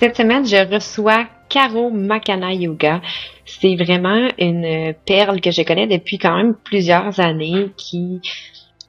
[0.00, 3.02] Cette semaine, je reçois Caro Makana Yoga.
[3.44, 8.20] C'est vraiment une perle que je connais depuis quand même plusieurs années qui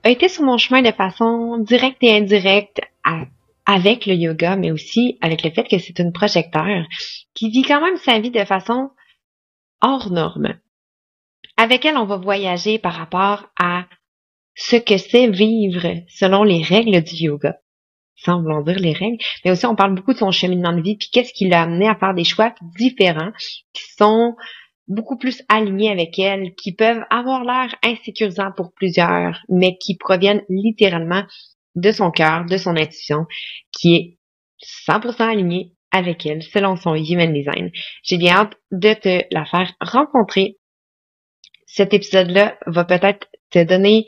[0.04, 2.82] a été sur mon chemin de façon directe et indirecte
[3.66, 6.86] avec le yoga, mais aussi avec le fait que c'est une projecteur
[7.34, 8.92] qui vit quand même sa vie de façon
[9.82, 10.60] hors norme.
[11.58, 13.86] Avec elle, on va voyager par rapport à
[14.54, 17.56] ce que c'est vivre selon les règles du yoga
[18.24, 20.98] sans vouloir dire les règles, mais aussi on parle beaucoup de son cheminement de vie,
[20.98, 23.32] puis qu'est-ce qui l'a amené à faire des choix différents,
[23.74, 24.36] qui sont
[24.88, 30.44] beaucoup plus alignés avec elle, qui peuvent avoir l'air insécurisants pour plusieurs, mais qui proviennent
[30.50, 31.24] littéralement
[31.76, 33.26] de son cœur, de son intuition,
[33.72, 34.18] qui est
[34.90, 37.72] 100% alignée avec elle, selon son human design.
[38.04, 40.58] J'ai bien hâte de te la faire rencontrer.
[41.66, 44.06] Cet épisode-là va peut-être te donner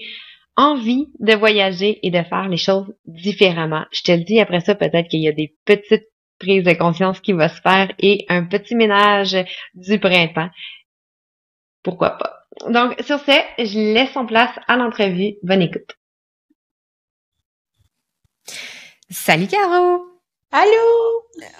[0.57, 3.85] envie de voyager et de faire les choses différemment.
[3.91, 6.07] Je te le dis, après ça, peut-être qu'il y a des petites
[6.39, 9.37] prises de conscience qui vont se faire et un petit ménage
[9.73, 10.49] du printemps.
[11.83, 12.47] Pourquoi pas?
[12.69, 15.35] Donc, sur ce, je laisse en place à l'entrevue.
[15.43, 15.97] Bonne écoute.
[19.09, 20.05] Salut Caro!
[20.51, 21.23] Allô!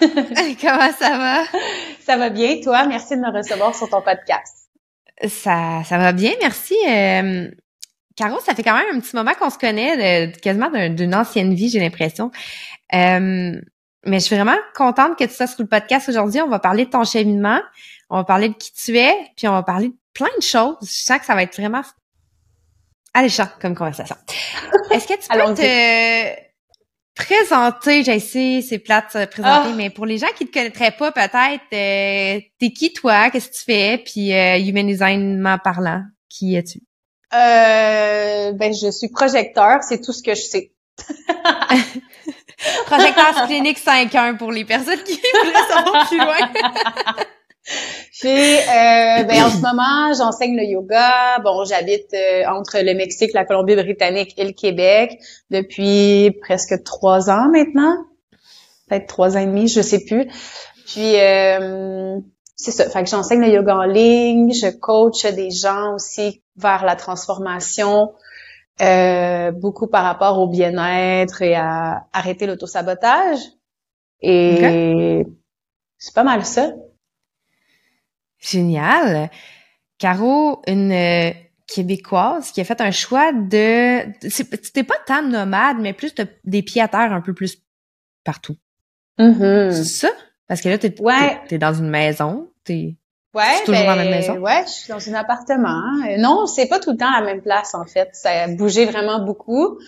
[0.60, 1.44] Comment ça va?
[2.00, 2.86] Ça va bien, toi?
[2.86, 4.68] Merci de me recevoir sur ton podcast.
[5.26, 6.74] Ça, ça va bien, merci.
[6.88, 7.48] Euh,
[8.16, 11.54] Caro, ça fait quand même un petit moment qu'on se connaît, de, quasiment d'une ancienne
[11.54, 12.30] vie, j'ai l'impression.
[12.94, 13.60] Euh,
[14.04, 16.40] mais je suis vraiment contente que tu sois sur le podcast aujourd'hui.
[16.40, 17.60] On va parler de ton cheminement,
[18.10, 20.76] on va parler de qui tu es, puis on va parler de plein de choses.
[20.82, 21.82] Je sens que ça va être vraiment
[23.14, 24.16] alléchant comme conversation.
[24.90, 26.42] Est-ce que tu peux te
[27.14, 29.74] présenter, j'ai essayé, c'est plate de présenter, ah.
[29.76, 33.54] mais pour les gens qui te connaîtraient pas, peut-être, euh, t'es qui toi, qu'est-ce que
[33.54, 36.80] tu fais, puis euh, human design parlant, qui es-tu?
[37.34, 40.72] Euh, ben, je suis projecteur, c'est tout ce que je sais.
[42.86, 46.36] projecteur clinique 5-1 pour les personnes qui voudraient savoir plus loin.
[48.12, 51.38] J'ai, euh, ben, en ce moment, j'enseigne le yoga.
[51.44, 55.18] Bon, j'habite euh, entre le Mexique, la Colombie-Britannique et le Québec
[55.50, 57.96] depuis presque trois ans maintenant.
[58.88, 60.26] Peut-être trois ans et demi, je sais plus.
[60.86, 62.18] Puis, euh,
[62.62, 62.88] c'est ça.
[62.88, 68.12] Fait que j'enseigne le yoga en ligne, je coach des gens aussi vers la transformation,
[68.80, 73.40] euh, beaucoup par rapport au bien-être et à arrêter l'autosabotage.
[74.20, 75.24] Et
[75.98, 76.72] c'est pas mal ça.
[78.38, 79.28] Génial.
[79.98, 81.32] Caro, une euh,
[81.66, 84.02] québécoise qui a fait un choix de...
[84.28, 86.14] C'était pas tant nomade, mais plus
[86.44, 87.60] des pieds à terre un peu plus
[88.24, 88.56] partout.
[89.18, 89.72] Mm-hmm.
[89.72, 90.08] C'est ça?
[90.46, 91.40] Parce que là, t'es ouais.
[91.50, 92.96] es, dans une maison, t'es
[93.34, 94.36] Ouais, toujours dans la même maison?
[94.38, 95.82] Ouais, je suis dans un appartement.
[96.06, 98.10] Euh, non, c'est pas tout le temps la même place en fait.
[98.12, 99.78] Ça a bougé vraiment beaucoup.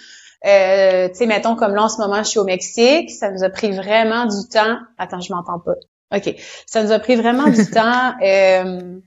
[0.46, 3.10] Euh, tu sais, mettons comme là en ce moment, je suis au Mexique.
[3.10, 4.78] Ça nous a pris vraiment du temps.
[4.96, 5.74] Attends, je m'entends pas.
[6.16, 6.34] Ok,
[6.66, 8.14] ça nous a pris vraiment du temps.
[8.22, 8.98] Euh,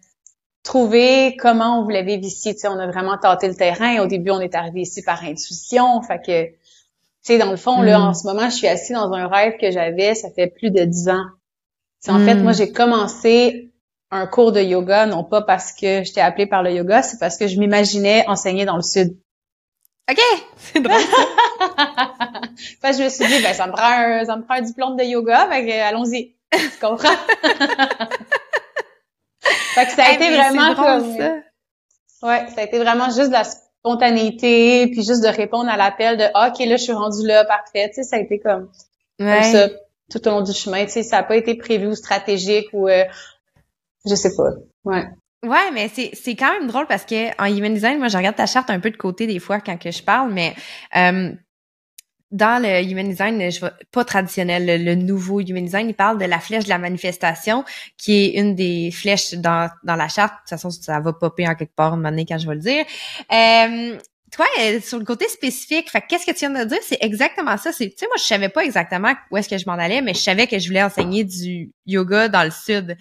[0.63, 2.53] trouver comment on voulait vivre ici.
[2.53, 4.03] Tu sais, on a vraiment tâté le terrain.
[4.03, 6.01] Au début, on est arrivé ici par intuition.
[6.03, 6.53] Fait que, tu
[7.23, 8.13] sais, dans le fond, là, en mm.
[8.13, 10.13] ce moment, je suis assise dans un rêve que j'avais.
[10.13, 11.25] Ça fait plus de dix ans
[12.07, 12.55] en fait, moi, hmm.
[12.55, 13.71] j'ai commencé
[14.11, 17.37] un cours de yoga, non pas parce que j'étais appelée par le yoga, c'est parce
[17.37, 19.17] que je m'imaginais enseigner dans le sud.
[20.09, 20.19] OK!
[20.57, 21.01] C'est drôle.
[22.81, 24.95] fait je me suis dit, ben, ça me prend un, ça me prend un diplôme
[24.95, 26.35] de yoga, que, allons-y.
[26.51, 27.09] Tu comprends?
[29.41, 31.17] fait que ça a été vraiment comme...
[31.17, 31.35] Ça.
[32.23, 36.17] Ouais, ça a été vraiment juste de la spontanéité, puis juste de répondre à l'appel
[36.17, 37.89] de, ah, OK, là, je suis rendue là, parfait.
[37.89, 38.69] Tu sais, ça a été comme,
[39.19, 39.67] comme ça
[40.11, 40.85] tout au long du chemin.
[40.85, 43.05] Tu sais, ça n'a pas été prévu ou stratégique ou euh,
[44.05, 44.49] je sais pas.
[44.85, 45.05] Ouais.
[45.43, 48.35] Ouais, mais c'est c'est quand même drôle parce que en human design, moi, je regarde
[48.35, 50.55] ta charte un peu de côté des fois quand que je parle, mais
[50.95, 51.31] euh,
[52.31, 56.25] dans le Human Design, je vois, pas traditionnel, le, nouveau Human Design, il parle de
[56.25, 57.63] la flèche de la manifestation,
[57.97, 60.33] qui est une des flèches dans, dans la charte.
[60.33, 62.55] De toute façon, ça va popper en quelque part un moment donné quand je vais
[62.55, 62.85] le dire.
[63.31, 63.97] Euh,
[64.37, 66.77] toi, euh, sur le côté spécifique, fait qu'est-ce que tu viens de dire?
[66.83, 67.71] C'est exactement ça.
[67.71, 70.13] C'est, tu sais, moi, je savais pas exactement où est-ce que je m'en allais, mais
[70.13, 72.95] je savais que je voulais enseigner du yoga dans le sud.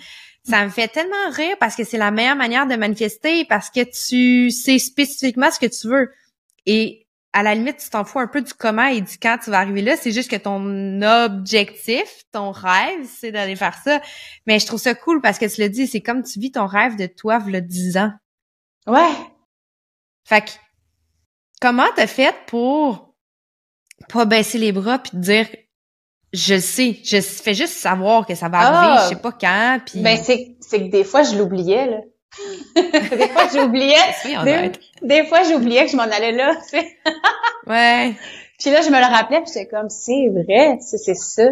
[0.48, 3.80] Ça me fait tellement rire parce que c'est la meilleure manière de manifester parce que
[3.84, 6.10] tu sais spécifiquement ce que tu veux.
[6.64, 9.50] Et à la limite, tu t'en fous un peu du comment et du quand tu
[9.50, 9.94] vas arriver là.
[9.96, 14.00] C'est juste que ton objectif, ton rêve, c'est d'aller faire ça.
[14.46, 16.64] Mais je trouve ça cool parce que tu le dis, c'est comme tu vis ton
[16.64, 18.12] rêve de toi, le 10 ans.
[18.86, 19.12] Ouais.
[20.24, 20.50] Fait que,
[21.60, 23.14] comment t'as fait pour
[24.08, 25.46] pas baisser les bras puis te dire,
[26.32, 30.00] je sais, je fais juste savoir que ça va arriver, je sais pas quand, puis...
[30.00, 31.98] Ben, c'est, c'est que des fois, je l'oubliais, là.
[32.76, 33.96] des fois, j'oubliais.
[35.02, 36.96] des, fois, j'oubliais que je m'en allais là, tu sais.
[37.66, 38.14] ouais.
[38.58, 41.44] Puis là, je me le rappelais, puis j'étais comme, c'est vrai, c'est ça.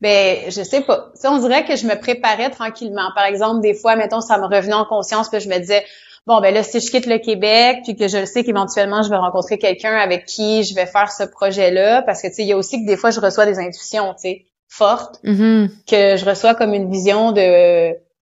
[0.00, 1.12] Ben, je sais pas.
[1.20, 3.10] Tu on dirait que je me préparais tranquillement.
[3.14, 5.84] Par exemple, des fois, mettons, ça me revenait en conscience, puis je me disais,
[6.26, 9.16] bon, ben là, si je quitte le Québec, puis que je sais qu'éventuellement, je vais
[9.16, 12.52] rencontrer quelqu'un avec qui je vais faire ce projet-là, parce que, tu sais, il y
[12.52, 15.68] a aussi que des fois, je reçois des intuitions, tu sais, fortes, mm-hmm.
[15.86, 17.96] que je reçois comme une vision de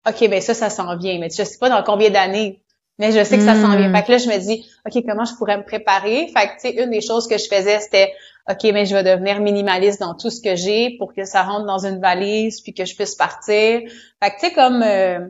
[0.08, 1.18] OK, ben ça, ça s'en vient.
[1.18, 2.62] Mais je sais pas dans combien d'années,
[2.98, 3.88] mais je sais que ça s'en vient.
[3.88, 3.96] Hmm.
[3.96, 6.28] Fait que là, je me dis, OK, comment je pourrais me préparer?
[6.36, 8.12] Fait que, tu sais, une des choses que je faisais, c'était,
[8.50, 11.66] OK, mais je vais devenir minimaliste dans tout ce que j'ai pour que ça rentre
[11.66, 13.80] dans une valise puis que je puisse partir.
[14.22, 15.20] Fait que, tu sais, comme euh,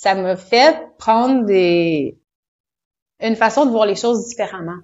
[0.00, 2.20] ça me fait prendre des
[3.20, 4.78] une façon de voir les choses différemment.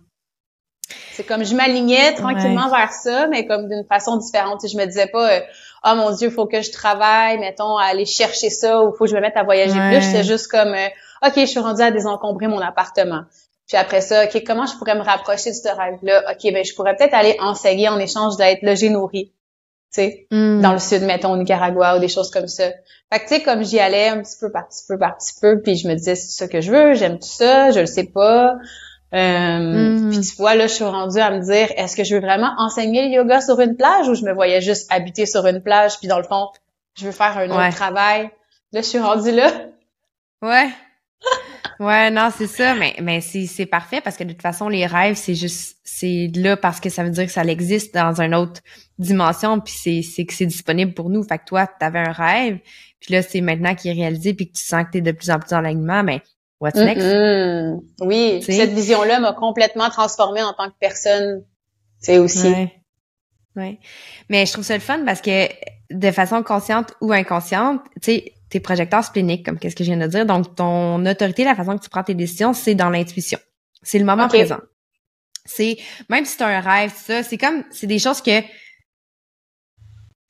[1.13, 4.67] C'est comme je m'alignais tranquillement vers ça, mais comme d'une façon différente.
[4.69, 5.41] je me disais pas, euh,
[5.85, 9.11] oh mon Dieu, faut que je travaille, mettons, à aller chercher ça, ou faut que
[9.11, 10.03] je me mette à voyager plus.
[10.03, 10.89] C'est juste comme, euh,
[11.25, 13.23] ok, je suis rendue à désencombrer mon appartement.
[13.69, 16.75] Puis après ça, ok, comment je pourrais me rapprocher de ce rêve-là Ok, ben je
[16.75, 19.33] pourrais peut-être aller enseigner en échange d'être logé nourri,
[19.95, 20.61] sais, hmm.
[20.61, 22.65] dans le sud, mettons au Nicaragua ou des choses comme ça.
[23.13, 25.35] Fait que tu sais, comme j'y allais un petit peu par petit peu par petit
[25.41, 27.87] peu, puis je me disais c'est ça que je veux, j'aime tout ça, je le
[27.87, 28.57] sais pas.
[29.15, 30.11] Euh, mm.
[30.11, 32.53] Puis tu vois, là, je suis rendue à me dire, est-ce que je veux vraiment
[32.59, 35.99] enseigner le yoga sur une plage ou je me voyais juste habiter sur une plage,
[35.99, 36.49] puis dans le fond,
[36.99, 38.31] je veux faire un autre travail?
[38.73, 39.51] Là, je suis rendue là.
[40.43, 40.69] Ouais.
[41.81, 44.87] Ouais, non, c'est ça, mais mais c'est c'est parfait parce que de toute façon les
[44.87, 48.35] rêves c'est juste c'est là parce que ça veut dire que ça existe dans une
[48.35, 48.61] autre
[48.99, 51.23] dimension puis c'est c'est que c'est disponible pour nous.
[51.23, 52.59] Fait que toi, tu avais un rêve,
[53.01, 55.13] puis là c'est maintenant qu'il est réalisé puis que tu sens que tu es de
[55.13, 56.23] plus en plus en alignement, mais
[56.61, 57.05] What's next?
[58.01, 61.45] Oui, cette vision-là m'a complètement transformée en tant que personne,
[61.99, 62.49] c'est aussi.
[62.49, 62.73] Ouais.
[63.57, 63.79] ouais.
[64.31, 65.49] Mais je trouve ça le fun parce que
[65.91, 69.99] de façon consciente ou inconsciente, tu sais, tes projecteurs spléniques, comme qu'est-ce que je viens
[69.99, 73.41] de dire, donc ton autorité, la façon que tu prends tes décisions, c'est dans l'intuition.
[73.83, 74.61] C'est le moment présent.
[75.45, 75.77] C'est
[76.09, 78.43] même si tu as un rêve, ça, c'est comme c'est des choses que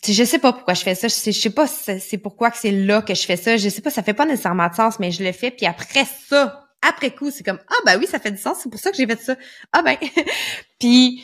[0.08, 2.56] je sais pas pourquoi je fais ça, je sais, je sais pas c'est pourquoi que
[2.56, 4.98] c'est là que je fais ça, je sais pas, ça fait pas nécessairement de sens,
[4.98, 8.18] mais je le fais, puis après ça, après coup, c'est comme ah ben oui, ça
[8.18, 9.36] fait du sens, c'est pour ça que j'ai fait ça.
[9.70, 9.98] Ah ben,
[10.80, 11.22] puis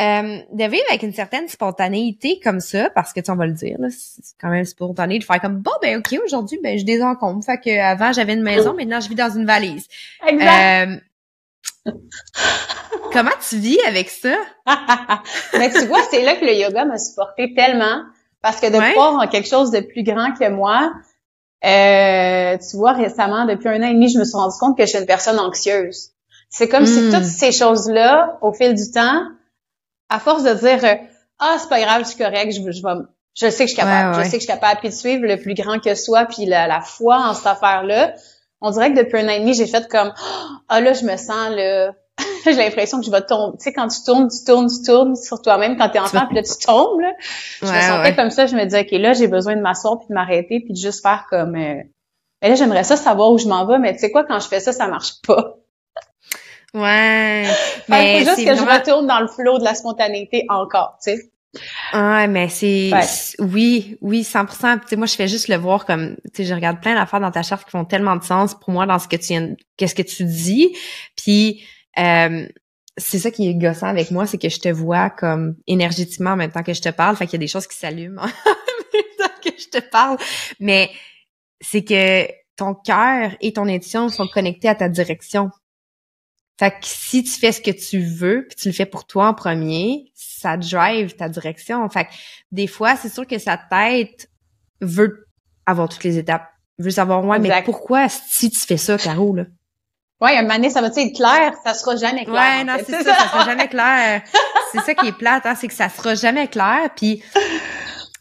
[0.00, 3.52] euh, de vivre avec une certaine spontanéité comme ça, parce que tu on va le
[3.52, 7.44] dire, c'est quand même spontané de faire comme bon ben ok aujourd'hui ben je désencombre,
[7.44, 9.86] fait que avant j'avais une maison, maintenant je vis dans une valise.
[10.26, 10.88] Exact.
[11.86, 11.92] Euh,
[13.12, 14.36] comment tu vis avec ça?
[15.58, 18.02] Mais tu vois, c'est là que le yoga m'a supporté tellement
[18.42, 20.92] parce que de croire en quelque chose de plus grand que moi,
[21.64, 24.84] euh, tu vois, récemment, depuis un an et demi, je me suis rendu compte que
[24.84, 26.12] je suis une personne anxieuse.
[26.48, 27.12] C'est comme si hmm.
[27.12, 29.22] toutes ces choses-là, au fil du temps,
[30.10, 30.94] à force de dire euh,
[31.38, 33.02] ah c'est pas grave, je suis correct, je, je vais,
[33.34, 35.26] je sais que je suis capable, je sais que je suis capable, puis de suivre
[35.26, 38.14] le plus grand que soi, puis la, la foi en cette affaire-là.
[38.60, 40.12] On dirait que depuis un an et demi, j'ai fait comme
[40.68, 41.92] ah là je me sens là
[42.44, 43.56] j'ai l'impression que je vais tomber.
[43.58, 46.36] Tu sais, quand tu tournes, tu tournes, tu tournes sur toi-même quand t'es enfant, puis
[46.36, 47.12] là, tu tombes, là.
[47.62, 50.08] Je me sentais comme ça, je me disais, OK, là, j'ai besoin de m'asseoir puis
[50.08, 51.54] de m'arrêter puis de juste faire comme...
[51.56, 51.82] Euh...
[52.42, 54.48] Mais là, j'aimerais ça savoir où je m'en vais, mais tu sais quoi, quand je
[54.48, 55.56] fais ça, ça marche pas.
[56.74, 57.44] Ouais.
[57.88, 61.30] mais faut juste que je retourne dans le flot de la spontanéité encore, tu sais.
[61.92, 62.92] Ouais, mais c'est
[63.40, 64.80] oui, oui, 100%.
[64.80, 67.20] Tu sais, moi, je fais juste le voir comme, tu sais, je regarde plein d'affaires
[67.20, 69.94] dans ta charte qui font tellement de sens pour moi dans ce que tu qu'est-ce
[69.94, 70.76] que tu dis.
[71.16, 71.64] Puis
[71.98, 72.46] euh,
[72.96, 76.36] c'est ça qui est gossant avec moi, c'est que je te vois comme énergétiquement en
[76.36, 77.16] même temps que je te parle.
[77.16, 78.26] Fait qu'il y a des choses qui s'allument en
[78.94, 80.18] même temps que je te parle.
[80.60, 80.90] Mais
[81.60, 85.50] c'est que ton cœur et ton intuition sont connectés à ta direction.
[86.60, 89.28] Fait que si tu fais ce que tu veux, puis tu le fais pour toi
[89.28, 91.88] en premier, ça drive ta direction.
[91.88, 92.10] Fait que
[92.52, 94.28] des fois, c'est sûr que sa tête
[94.82, 95.26] veut
[95.64, 96.50] avoir toutes les étapes.
[96.76, 99.44] Veut savoir, ouais, mais pourquoi si tu fais ça, Caro, là?
[100.20, 102.58] Ouais, un mané, ça va être clair, ça sera jamais clair.
[102.58, 104.22] Ouais, non, c'est ça, ça, sera jamais clair.
[104.70, 106.90] c'est ça qui est plate, hein, c'est que ça sera jamais clair.
[106.94, 107.22] Puis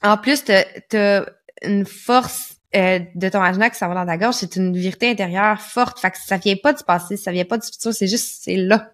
[0.02, 1.26] en plus, t'as as
[1.62, 5.10] une force euh, de ton agenda que ça va dans ta gorge, c'est une vérité
[5.10, 6.00] intérieure forte.
[6.00, 8.56] Fait que ça vient pas du passé, ça vient pas du futur, c'est juste, c'est
[8.56, 8.92] là.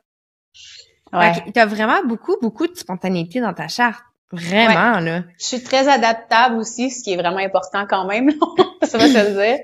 [1.14, 1.34] Ouais.
[1.54, 4.04] T'as vraiment beaucoup, beaucoup de spontanéité dans ta charte.
[4.32, 5.24] Vraiment, là.
[5.40, 8.32] Je suis très adaptable aussi, ce qui est vraiment important quand même,
[8.84, 9.60] ça va se le dire.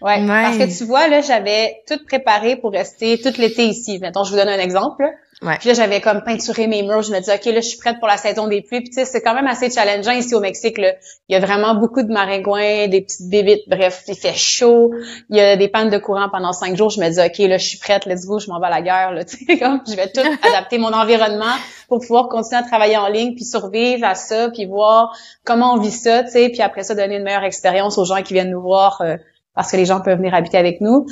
[0.00, 3.98] Ouais, parce que tu vois, là, j'avais tout préparé pour rester tout l'été ici.
[3.98, 5.04] Mettons, je vous donne un exemple.
[5.40, 5.56] Ouais.
[5.60, 7.02] Puis là, j'avais comme peinturé mes murs.
[7.02, 8.80] Je me disais, OK, là, je suis prête pour la saison des pluies.
[8.80, 10.78] Puis tu sais, c'est quand même assez challengeant ici au Mexique.
[10.78, 10.94] Là.
[11.28, 13.68] Il y a vraiment beaucoup de maringouins, des petites bébites.
[13.68, 14.90] Bref, il fait chaud.
[15.30, 16.90] Il y a des pannes de courant pendant cinq jours.
[16.90, 18.04] Je me dis, OK, là, je suis prête.
[18.04, 19.12] Let's go, je m'en vais à la guerre.
[19.12, 19.24] Là.
[19.28, 21.54] Tu sais, comme, je vais tout adapter mon environnement
[21.88, 25.78] pour pouvoir continuer à travailler en ligne, puis survivre à ça, puis voir comment on
[25.78, 26.48] vit ça, tu sais.
[26.48, 29.16] Puis après ça, donner une meilleure expérience aux gens qui viennent nous voir euh,
[29.54, 31.06] parce que les gens peuvent venir habiter avec nous.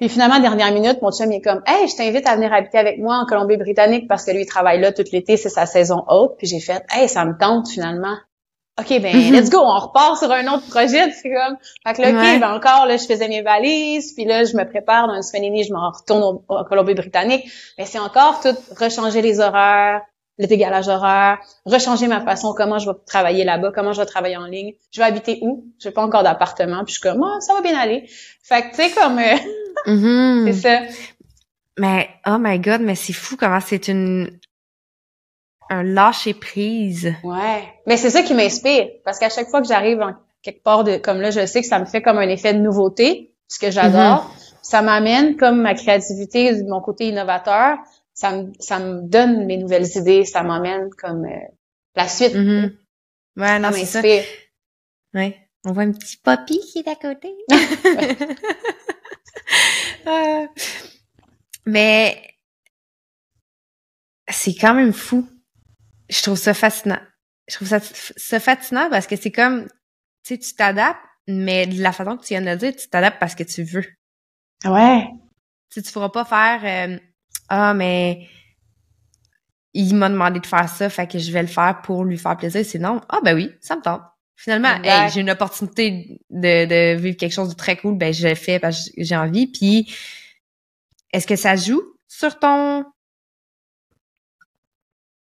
[0.00, 2.78] Puis finalement, dernière minute, mon chum il est comme Hey, je t'invite à venir habiter
[2.78, 6.04] avec moi en Colombie-Britannique parce que lui, il travaille là tout l'été, c'est sa saison
[6.08, 6.36] haute.
[6.38, 8.16] Puis j'ai fait Hey, ça me tente finalement.
[8.78, 9.32] OK, ben mm-hmm.
[9.32, 11.10] let's go, on repart sur un autre projet.
[11.12, 11.58] C'est comme.
[11.86, 14.64] Fait que là, OK, ben encore, là, je faisais mes valises, puis là, je me
[14.64, 17.50] prépare dans une semaine et demie, je me retourne en Colombie-Britannique.
[17.76, 20.00] Mais c'est encore tout rechanger les horaires,
[20.40, 24.38] le dégalage horaire, rechanger ma façon, comment je vais travailler là-bas, comment je vais travailler
[24.38, 24.72] en ligne.
[24.90, 25.66] Je vais habiter où?
[25.78, 26.82] Je n'ai pas encore d'appartement.
[26.84, 28.08] Puis je suis comme, oh, ça va bien aller.
[28.42, 29.36] Fait que, tu sais, comme, euh,
[29.86, 30.52] Mm-hmm.
[30.52, 30.80] C'est ça.
[31.78, 34.38] Mais, oh my god, mais c'est fou comment c'est une,
[35.70, 37.14] un lâcher prise.
[37.22, 37.64] Ouais.
[37.86, 38.88] Mais c'est ça qui m'inspire.
[39.04, 41.66] Parce qu'à chaque fois que j'arrive en quelque part de, comme là, je sais que
[41.66, 44.24] ça me fait comme un effet de nouveauté, ce que j'adore.
[44.24, 44.58] Mm-hmm.
[44.62, 47.78] Ça m'amène comme ma créativité, mon côté innovateur.
[48.14, 50.24] Ça me, ça me donne mes nouvelles idées.
[50.24, 51.38] Ça m'amène comme euh,
[51.94, 52.34] la suite.
[52.34, 52.76] Mm-hmm.
[53.36, 54.02] Ouais, non, c'est ça.
[55.14, 55.50] Ouais.
[55.64, 57.34] On voit un petit poppy qui est à côté.
[60.06, 60.46] Euh,
[61.66, 62.38] mais
[64.28, 65.28] c'est quand même fou.
[66.08, 67.00] Je trouve ça fascinant.
[67.48, 69.66] Je trouve ça, ça fascinant parce que c'est comme,
[70.24, 72.88] tu sais, tu t'adaptes, mais de la façon que tu viens de le dire, tu
[72.88, 73.84] t'adaptes parce que tu veux.
[74.64, 75.06] Ouais.
[75.70, 76.98] Tu sais, tu feras pas faire, euh,
[77.50, 78.28] ah, mais
[79.74, 82.36] il m'a demandé de faire ça, fait que je vais le faire pour lui faire
[82.36, 82.64] plaisir.
[82.64, 83.00] C'est non.
[83.08, 84.02] Ah, ben oui, ça me tente.
[84.36, 84.80] Finalement,
[85.12, 88.58] j'ai une opportunité de, de, vivre quelque chose de très cool, ben je le fais
[88.58, 89.46] parce que j'ai envie.
[89.48, 89.94] Puis,
[91.12, 92.84] est-ce que ça joue sur ton...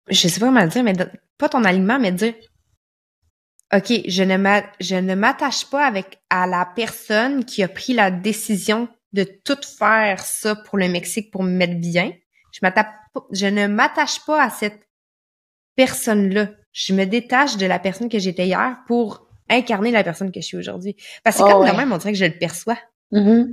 [0.09, 0.93] Je sais pas comment le dire, mais
[1.37, 2.35] pas ton aliment, mais dire
[3.73, 8.11] OK, je ne je ne m'attache pas avec à la personne qui a pris la
[8.11, 12.11] décision de tout faire ça pour le Mexique pour me mettre bien.
[12.51, 12.87] Je m'attache
[13.31, 14.79] je ne m'attache pas à cette
[15.75, 20.41] personne-là je me détache de la personne que j'étais hier pour incarner la personne que
[20.41, 20.95] je suis aujourd'hui.
[21.23, 22.77] Parce que c'est oh, comme quand même, on dirait que je le perçois.
[23.11, 23.45] Mm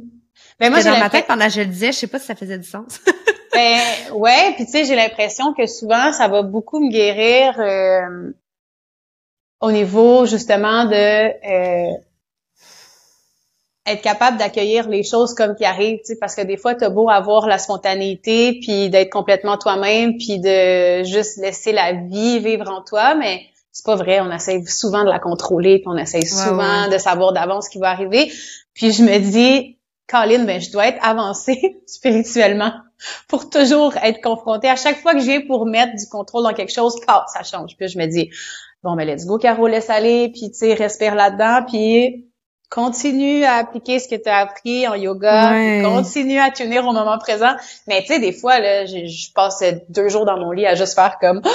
[0.61, 2.35] Ben moi, dans ma tête, pendant que je le disais, je sais pas si ça
[2.35, 3.01] faisait du sens.
[3.55, 3.81] ben
[4.13, 8.33] ouais, puis tu sais, j'ai l'impression que souvent, ça va beaucoup me guérir euh,
[9.61, 11.97] au niveau justement de euh,
[13.87, 17.47] être capable d'accueillir les choses comme qui arrivent, parce que des fois, t'as beau avoir
[17.47, 23.15] la spontanéité, puis d'être complètement toi-même, puis de juste laisser la vie vivre en toi,
[23.15, 24.21] mais c'est pas vrai.
[24.21, 27.79] On essaie souvent de la contrôler, puis on essaie souvent de savoir d'avance ce qui
[27.79, 28.33] va arriver.
[28.73, 32.73] Puis je me dis, Colin, ben je dois être avancée spirituellement
[33.29, 34.69] pour toujours être confrontée.
[34.69, 37.77] À chaque fois que j'ai pour mettre du contrôle dans quelque chose, ça change.
[37.77, 38.31] Puis je me dis,
[38.83, 42.27] bon, ben let's go, Caro, laisse aller, puis tu sais, respire là-dedans, puis
[42.75, 45.53] continue à appliquer ce que tu as appris en yoga,
[45.85, 47.55] continue à tenir au moment présent.
[47.87, 50.95] Mais tu sais, des fois, là, je, passe deux jours dans mon lit à juste
[50.95, 51.41] faire comme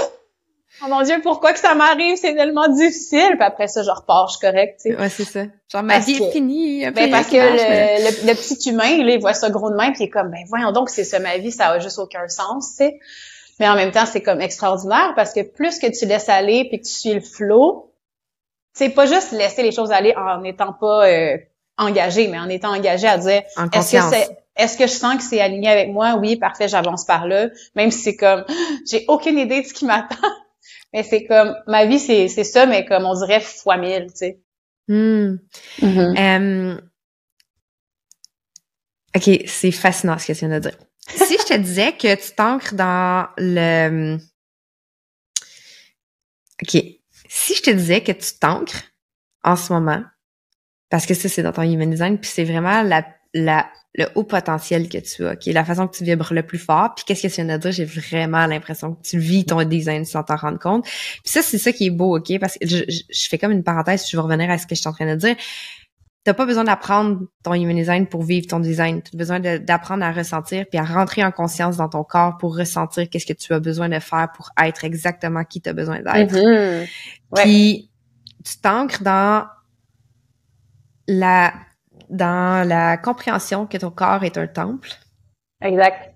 [0.82, 2.16] Oh mon Dieu, pourquoi que ça m'arrive?
[2.16, 3.32] C'est tellement difficile.
[3.32, 4.80] Puis après ça, je repars, je suis correcte.
[4.82, 4.98] Tu sais.
[4.98, 5.44] Ouais, c'est ça.
[5.70, 6.90] Genre, ma vie est finie.
[6.92, 10.04] Ben, parce que le, le, petit humain, là, il voit ça gros de main, puis
[10.04, 12.78] il est comme, ben voyons donc, c'est ça ma vie, ça a juste aucun sens,
[12.78, 13.00] tu sais.
[13.60, 16.80] Mais en même temps, c'est comme extraordinaire parce que plus que tu laisses aller puis
[16.80, 17.88] que tu suis le flow,
[18.74, 21.38] c'est pas juste laisser les choses aller en n'étant pas euh,
[21.78, 23.42] engagé, mais en étant engagé à dire
[23.74, 26.16] est-ce que c'est est-ce que je sens que c'est aligné avec moi?
[26.16, 27.48] Oui, parfait, j'avance par là.
[27.76, 28.44] Même si c'est comme
[28.90, 30.18] j'ai aucune idée de ce qui m'attend.
[30.94, 34.18] mais c'est comme ma vie, c'est, c'est ça, mais comme on dirait fois mille, tu
[34.18, 34.40] sais.
[34.90, 36.80] Mm-hmm.
[39.16, 40.78] OK, c'est fascinant ce que tu viens de dire.
[41.16, 44.18] si je te disais que tu t'ancres dans le
[46.62, 46.99] OK,
[47.30, 48.84] si je te disais que tu t'ancres
[49.44, 50.04] en ce moment,
[50.90, 52.84] parce que ça, c'est dans ton human design, puis c'est vraiment
[53.34, 56.96] le haut potentiel que tu as, qui la façon que tu vibres le plus fort.
[56.96, 57.72] Puis qu'est-ce que tu viens de dire?
[57.72, 60.84] J'ai vraiment l'impression que tu vis ton design sans t'en rendre compte.
[60.86, 62.40] Puis ça, c'est ça qui est beau, OK?
[62.40, 64.82] Parce que je, je, fais comme une parenthèse, je vais revenir à ce que je
[64.82, 65.36] suis en train de dire.
[66.30, 69.02] T'as pas besoin d'apprendre ton human design pour vivre ton design.
[69.02, 72.56] Tu as besoin d'apprendre à ressentir puis à rentrer en conscience dans ton corps pour
[72.56, 76.04] ressentir qu'est-ce que tu as besoin de faire pour être exactement qui tu as besoin
[76.04, 76.36] d'être.
[76.36, 76.86] Mhm.
[77.32, 77.42] Ouais.
[77.42, 77.90] Puis
[78.46, 79.48] tu t'ancres dans
[81.08, 81.52] la
[82.12, 84.92] dans la compréhension que ton corps est un temple
[85.64, 86.14] Exact.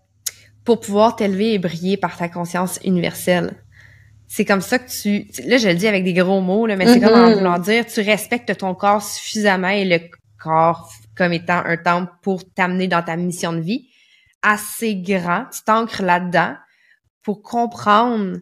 [0.63, 3.55] pour pouvoir t'élever et briller par ta conscience universelle.
[4.35, 5.27] C'est comme ça que tu...
[5.45, 7.33] Là, je le dis avec des gros mots, là, mais c'est comme en Mhm.
[7.35, 9.99] voulant dire, tu respectes ton corps suffisamment et le
[10.41, 13.87] corps comme étant un temple pour t'amener dans ta mission de vie
[14.41, 15.45] assez grand.
[15.53, 16.55] Tu t'ancres là-dedans
[17.21, 18.39] pour comprendre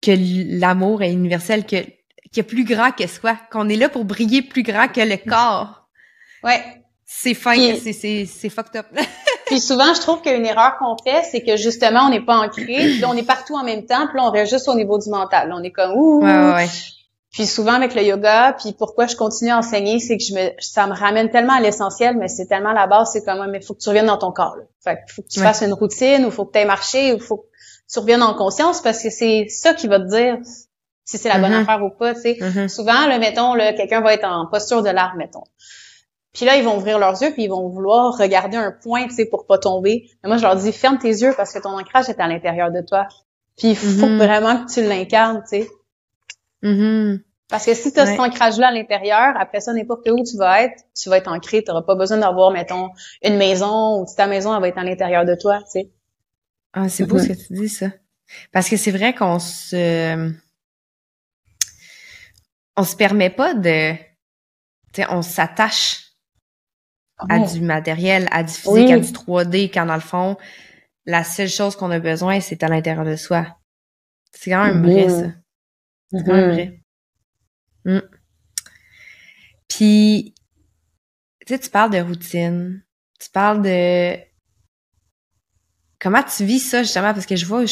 [0.00, 0.12] que
[0.60, 1.82] l'amour est universel, que
[2.30, 5.00] qu'il y a plus grand que soi, qu'on est là pour briller plus grand que
[5.00, 5.88] le corps.
[6.44, 6.62] Ouais.
[7.04, 8.86] C'est fin, c'est c'est fucked up.
[9.48, 12.64] Puis souvent, je trouve qu'une erreur qu'on fait, c'est que justement, on n'est pas ancré,
[12.66, 14.98] puis là, on est partout en même temps, puis là, on reste juste au niveau
[14.98, 15.48] du mental.
[15.48, 16.22] Là, on est comme ouh.
[16.22, 16.68] ouais, ouais, ouais.
[17.30, 20.50] Puis souvent avec le yoga, puis pourquoi je continue à enseigner, c'est que je me,
[20.60, 23.74] ça me ramène tellement à l'essentiel, mais c'est tellement la base, c'est comme, mais faut
[23.74, 24.56] que tu reviennes dans ton corps.
[24.56, 24.64] Là.
[24.82, 27.18] Fait que faut que tu fasses une routine, ou faut que tu ailles marcher, ou
[27.20, 27.46] faut que
[27.92, 30.38] tu reviennes en conscience, parce que c'est ça qui va te dire
[31.04, 31.62] si c'est la bonne Mhm.
[31.62, 32.14] affaire ou pas.
[32.14, 32.68] Tu sais, Mhm.
[32.68, 35.44] souvent, là, mettons, là, quelqu'un va être en posture de l'arbre, mettons.
[36.34, 39.14] Puis là, ils vont ouvrir leurs yeux, puis ils vont vouloir regarder un point, tu
[39.14, 40.08] sais, pour pas tomber.
[40.22, 42.70] Mais moi, je leur dis, ferme tes yeux parce que ton ancrage est à l'intérieur
[42.70, 43.08] de toi.
[43.56, 44.18] Puis il faut Mhm.
[44.18, 45.68] vraiment que tu l'incarnes, tu sais.
[46.62, 47.20] Mhm.
[47.48, 48.10] Parce que si tu as Ouais.
[48.10, 51.64] cet ancrage-là à l'intérieur, après ça, n'importe où tu vas être, tu vas être ancré.
[51.64, 52.90] Tu n'auras pas besoin d'avoir, mettons,
[53.24, 55.90] une maison ou si ta maison, elle va être à l'intérieur de toi, tu sais.
[56.74, 57.22] Ah, c'est beau Mhm.
[57.22, 57.86] ce que tu dis, ça.
[58.52, 60.30] Parce que c'est vrai qu'on se...
[62.76, 63.94] On se permet pas de...
[64.92, 66.07] Tu sais, on s'attache
[67.28, 68.92] à du matériel, à du physique, Oui.
[68.92, 70.36] à du 3D, quand dans le fond,
[71.06, 73.58] la seule chose qu'on a besoin, c'est à l'intérieur de soi.
[74.32, 75.08] C'est quand même vrai, Mhm.
[75.08, 75.26] ça.
[76.12, 76.80] C'est quand même vrai.
[77.84, 77.98] Mm.
[79.68, 80.34] Puis,
[81.46, 82.82] tu sais, tu parles de routine,
[83.20, 84.16] tu parles de
[86.00, 87.64] comment tu vis ça justement parce que je vois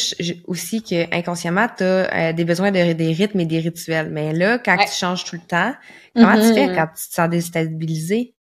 [0.47, 4.11] aussi que inconsciemment tu as des besoins de des rythmes et des rituels.
[4.11, 4.85] Mais là, quand Ouais.
[4.87, 5.75] tu changes tout le temps,
[6.15, 8.35] comment tu fais quand tu te sens déstabilisé?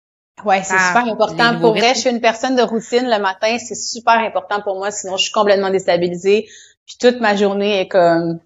[0.44, 1.58] Ouais, c'est super important.
[1.60, 4.90] Pour vrai, je suis une personne de routine le matin, c'est super important pour moi,
[4.90, 6.46] sinon je suis complètement déstabilisée.
[6.86, 8.38] Puis toute ma journée est comme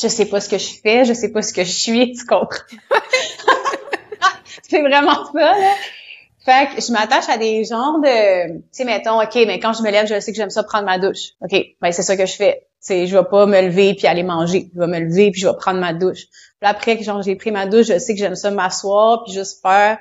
[0.00, 2.24] je sais pas ce que je fais, je sais pas ce que je suis, tu
[2.24, 2.56] comprends?
[4.62, 5.74] c'est vraiment ça, là.
[6.44, 9.82] Fait que je m'attache à des genres de, tu sais, mettons, OK, mais quand je
[9.82, 11.32] me lève, je sais que j'aime ça prendre ma douche.
[11.42, 11.52] OK,
[11.82, 12.68] ben c'est ça que je fais.
[12.80, 14.70] Tu sais, je vais pas me lever puis aller manger.
[14.74, 16.26] Je vais me lever puis je vais prendre ma douche.
[16.60, 19.60] Puis après genre, j'ai pris ma douche, je sais que j'aime ça m'asseoir puis juste
[19.60, 19.98] faire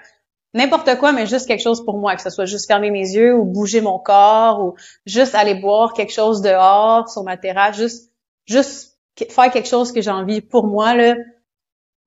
[0.53, 3.35] n'importe quoi, mais juste quelque chose pour moi, que ce soit juste fermer mes yeux
[3.35, 8.11] ou bouger mon corps ou juste aller boire quelque chose dehors sur ma terrasse, juste,
[8.45, 8.97] juste
[9.29, 11.15] faire quelque chose que j'ai envie pour moi, là.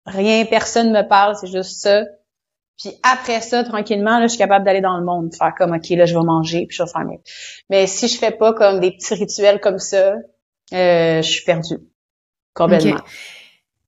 [0.06, 2.04] Rien, personne me parle, c'est juste ça.
[2.78, 5.90] Puis après ça, tranquillement, là, je suis capable d'aller dans le monde, faire comme, OK,
[5.90, 7.04] là, je vais manger, puis je vais faire.
[7.68, 10.14] Mais si je fais pas comme des petits rituels comme ça,
[10.72, 11.78] euh, je suis perdue.
[12.54, 13.00] Complètement.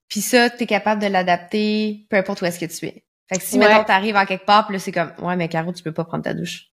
[0.08, 3.02] Puis ça, tu es capable de l'adapter peu importe où est-ce que tu es.
[3.28, 3.68] Fait que si, Ouais.
[3.68, 6.04] mettons, t'arrives en quelque part, puis là, c'est comme, ouais, mais Caro, tu peux pas
[6.04, 6.68] prendre ta douche.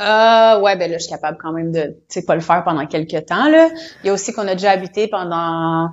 [0.00, 2.62] Euh, ouais, ben là, je suis capable quand même de, tu sais, pas le faire
[2.64, 3.70] pendant quelques temps, là.
[4.02, 5.88] Il y a aussi qu'on a déjà habité pendant,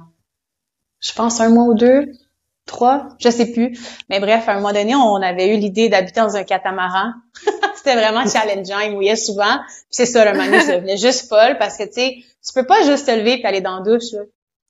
[1.00, 2.12] je pense, un mois ou deux,
[2.66, 3.80] trois, je sais plus.
[4.10, 7.14] Mais bref, à un moment donné, on avait eu l'idée d'habiter dans un catamaran.
[7.76, 9.58] C'était vraiment challengeant, il mouillait souvent.
[9.68, 12.16] Puis c'est ça, le donné, ça devenait juste folle parce que, tu sais,
[12.46, 14.22] tu peux pas juste te lever puis aller dans la douche, là.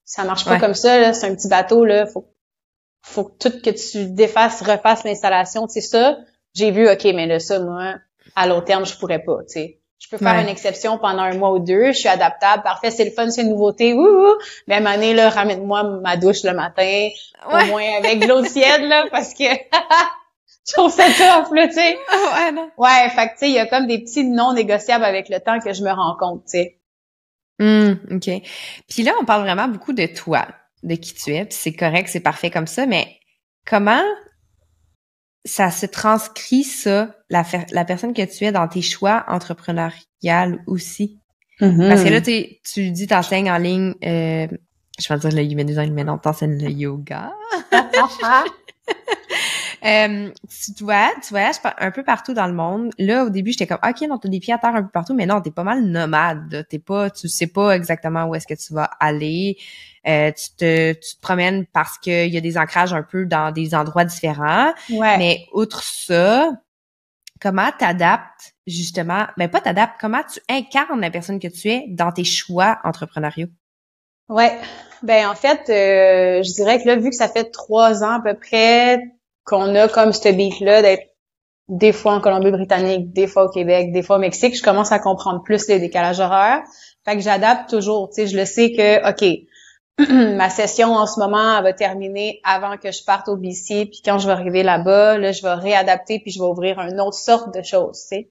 [0.04, 0.60] Ça marche pas Ouais.
[0.60, 1.12] comme ça, là.
[1.12, 2.06] C'est un petit bateau, là.
[2.06, 2.24] Faut,
[3.06, 5.66] faut que tout que tu défasses, refasses l'installation.
[5.66, 6.18] Tu sais, ça,
[6.54, 7.94] j'ai vu, OK, mais là, ça, moi,
[8.34, 9.80] à long terme, je pourrais pas, tu sais.
[10.00, 10.42] Je peux faire Ouais.
[10.42, 13.42] une exception pendant un mois ou deux, je suis adaptable, parfait, c'est le fun, c'est
[13.42, 14.34] une nouveauté, wouhou!
[14.66, 17.08] Mais à un moment donné, là, ramène-moi ma douche le matin,
[17.48, 17.66] au Ouais.
[17.66, 19.44] moins avec de l'eau tiède, là, parce que
[20.66, 21.96] je trouve ça tough, là, tu sais.
[22.34, 22.70] ouais, non.
[22.76, 25.40] Ouais, fait que, tu sais, il y a comme des petits non négociables avec le
[25.40, 26.78] temps que je me rends compte, tu sais.
[27.60, 28.30] Hum, OK.
[28.88, 30.46] Puis là, on parle vraiment beaucoup de toi,
[30.84, 33.18] de qui tu es, puis c'est correct, c'est parfait comme ça, mais
[33.66, 34.02] comment
[35.44, 41.20] ça se transcrit, ça, la, la personne que tu es dans tes choix entrepreneuriales aussi?
[41.58, 44.46] Parce que là, tu dis, t'enseignes en ligne, euh,
[44.98, 47.32] je vais dire le human design, mais non, t'enseignes le yoga.
[49.84, 50.30] Euh,
[50.76, 52.90] tu vois, tu voyages un peu partout dans le monde.
[52.98, 55.14] Là, au début, j'étais comme, OK, non, t'as des pieds à terre un peu partout,
[55.14, 56.66] mais non, t'es pas mal nomade.
[56.70, 59.58] T'es pas, tu sais pas exactement où est-ce que tu vas aller.
[60.06, 63.52] Euh, tu te, tu te promènes parce qu'il y a des ancrages un peu dans
[63.52, 64.72] des endroits différents.
[64.90, 65.18] ouais.
[65.18, 66.50] Mais outre ça,
[67.40, 72.12] comment t'adaptes justement, ben pas t'adaptes, comment tu incarnes la personne que tu es dans
[72.12, 73.48] tes choix entrepreneuriaux?
[74.28, 74.58] Ouais.
[75.02, 78.20] Ben en fait, euh, je dirais que là, vu que ça fait trois ans à
[78.20, 78.98] peu près,
[79.44, 81.14] qu'on a comme ce beat-là d'être
[81.68, 84.98] des fois en Colombie-Britannique, des fois au Québec, des fois au Mexique, je commence à
[84.98, 86.62] comprendre plus les décalages horaires.
[87.04, 88.10] Fait que j'adapte toujours.
[88.10, 89.46] Tu sais, je le sais que, OK,
[90.36, 94.18] ma session en ce moment, va terminer avant que je parte au BC, puis quand
[94.18, 97.54] je vais arriver là-bas, là, je vais réadapter, puis je vais ouvrir une autre sorte
[97.54, 98.30] de choses, tu sais.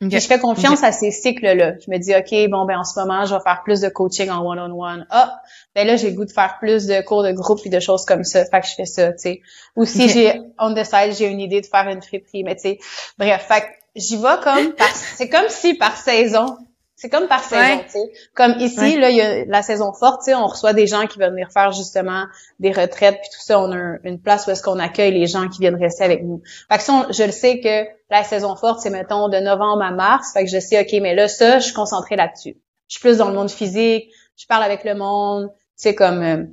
[0.00, 1.74] Je fais confiance à ces cycles-là.
[1.84, 4.30] Je me dis, OK, bon, ben en ce moment, je vais faire plus de coaching
[4.30, 5.06] en one-on-one.
[5.10, 5.40] Ah,
[5.74, 8.04] ben là, j'ai le goût de faire plus de cours de groupe et de choses
[8.06, 8.44] comme ça.
[8.44, 9.40] Fait que je fais ça, tu sais.
[9.76, 12.62] Ou si j'ai, on the side, j'ai une idée de faire une friperie, mais tu
[12.62, 12.78] sais,
[13.18, 16.56] bref, fait que j'y vais comme par, c'est comme si par saison,
[17.00, 18.12] c'est comme par saison, tu sais.
[18.34, 21.06] Comme ici, là, il y a la saison forte, tu sais, on reçoit des gens
[21.06, 22.26] qui veulent venir faire justement
[22.58, 25.48] des retraites, puis tout ça, on a une place où est-ce qu'on accueille les gens
[25.48, 26.42] qui viennent rester avec nous.
[26.70, 29.92] Fait que ça, je le sais que la saison forte, c'est mettons de novembre à
[29.92, 32.58] mars, fait que je sais, ok, mais là, ça, je suis concentrée là-dessus.
[32.88, 36.44] Je suis plus dans le monde physique, je parle avec le monde, c'est comme, euh,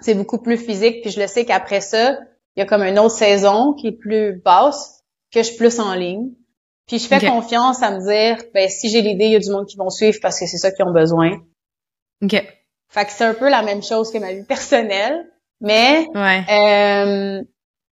[0.00, 2.16] c'est beaucoup plus physique, puis je le sais qu'après ça,
[2.56, 5.78] il y a comme une autre saison qui est plus basse, que je suis plus
[5.78, 6.30] en ligne.
[6.86, 9.50] Puis je fais confiance à me dire, ben si j'ai l'idée, il y a du
[9.50, 11.40] monde qui vont suivre parce que c'est ça qu'ils ont besoin.
[12.22, 12.32] OK.
[12.88, 15.26] Fait que c'est un peu la même chose que ma vie personnelle,
[15.60, 17.42] mais euh,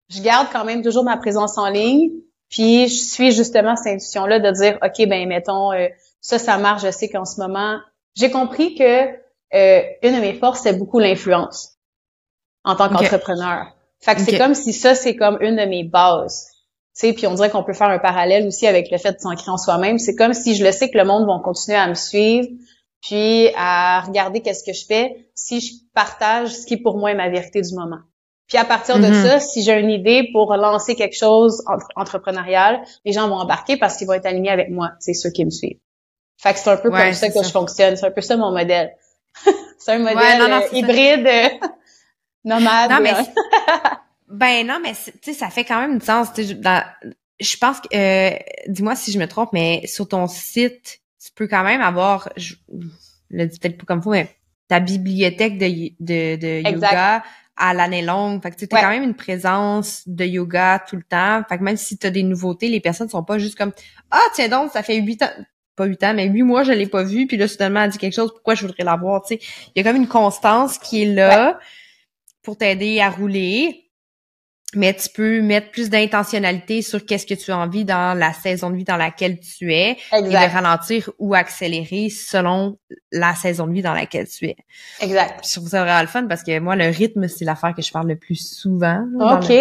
[0.09, 2.11] je garde quand même toujours ma présence en ligne.
[2.49, 5.87] Puis je suis justement cette intuition-là de dire, OK, ben mettons, euh,
[6.19, 6.83] ça, ça marche.
[6.83, 7.79] Je sais qu'en ce moment,
[8.15, 9.07] j'ai compris que
[9.53, 11.77] euh, une de mes forces, c'est beaucoup l'influence
[12.63, 13.67] en tant qu'entrepreneur.
[14.01, 16.49] Fait que c'est comme si ça, c'est comme une de mes bases
[16.99, 19.49] sais, puis on dirait qu'on peut faire un parallèle aussi avec le fait de s'ancrer
[19.49, 19.97] en soi-même.
[19.97, 22.47] C'est comme si je le sais que le monde va continuer à me suivre,
[23.01, 27.15] puis à regarder qu'est-ce que je fais, si je partage ce qui pour moi est
[27.15, 27.99] ma vérité du moment.
[28.47, 29.27] Puis à partir de mm-hmm.
[29.27, 31.63] ça, si j'ai une idée pour lancer quelque chose
[31.95, 35.45] entrepreneurial, les gens vont embarquer parce qu'ils vont être alignés avec moi, c'est ceux qui
[35.45, 35.79] me suivent.
[36.37, 38.51] Fait que c'est un peu comme ça que je fonctionne, c'est un peu ça mon
[38.51, 38.91] modèle.
[39.77, 41.67] c'est un modèle euh, hybride, euh,
[42.43, 42.91] nomade.
[42.91, 43.13] Non, mais
[44.29, 46.29] Ben non, mais tu sais, ça fait quand même du sens.
[46.37, 48.37] je pense que, euh,
[48.67, 52.55] dis-moi si je me trompe, mais sur ton site, tu peux quand même avoir, je,
[53.29, 54.29] le dis peut-être pas comme vous, mais
[54.67, 57.23] ta bibliothèque de, de, de yoga
[57.57, 58.41] à l'année longue.
[58.41, 61.43] Fait que tu as quand même une présence de yoga tout le temps.
[61.49, 63.73] Fait que même si tu as des nouveautés, les personnes sont pas juste comme
[64.11, 65.29] Ah, tiens donc, ça fait huit ans
[65.79, 67.97] pas huit ans, mais huit mois, je l'ai pas vu, puis là, soudainement, elle dit
[67.97, 69.41] quelque chose, pourquoi je voudrais l'avoir, tu sais.
[69.73, 71.57] Il y a comme une constance qui est là
[72.43, 73.88] pour t'aider à rouler
[74.75, 78.69] mais tu peux mettre plus d'intentionnalité sur qu'est-ce que tu as envie dans la saison
[78.69, 82.77] de vie dans laquelle tu es et de ralentir ou accélérer selon
[83.11, 84.57] la saison de vie dans laquelle tu es.
[85.01, 85.43] Exact.
[85.43, 87.91] Je trouve ça vraiment le fun parce que moi, le rythme, c'est l'affaire que je
[87.91, 89.03] parle le plus souvent.
[89.19, 89.51] OK.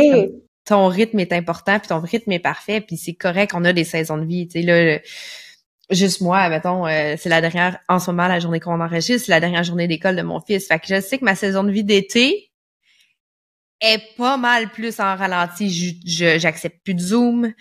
[0.66, 3.84] ton rythme est important, puis ton rythme est parfait, puis c'est correct, on a des
[3.84, 4.46] saisons de vie.
[4.46, 4.98] Tu sais, là,
[5.90, 9.32] juste moi, mettons, euh, c'est la dernière, en ce moment, la journée qu'on enregistre, c'est
[9.32, 10.66] la dernière journée d'école de mon fils.
[10.66, 12.47] Fait que je sais que ma saison de vie d'été,
[13.80, 16.00] est pas mal plus en ralenti.
[16.04, 17.52] Je, j'accepte plus de Zoom.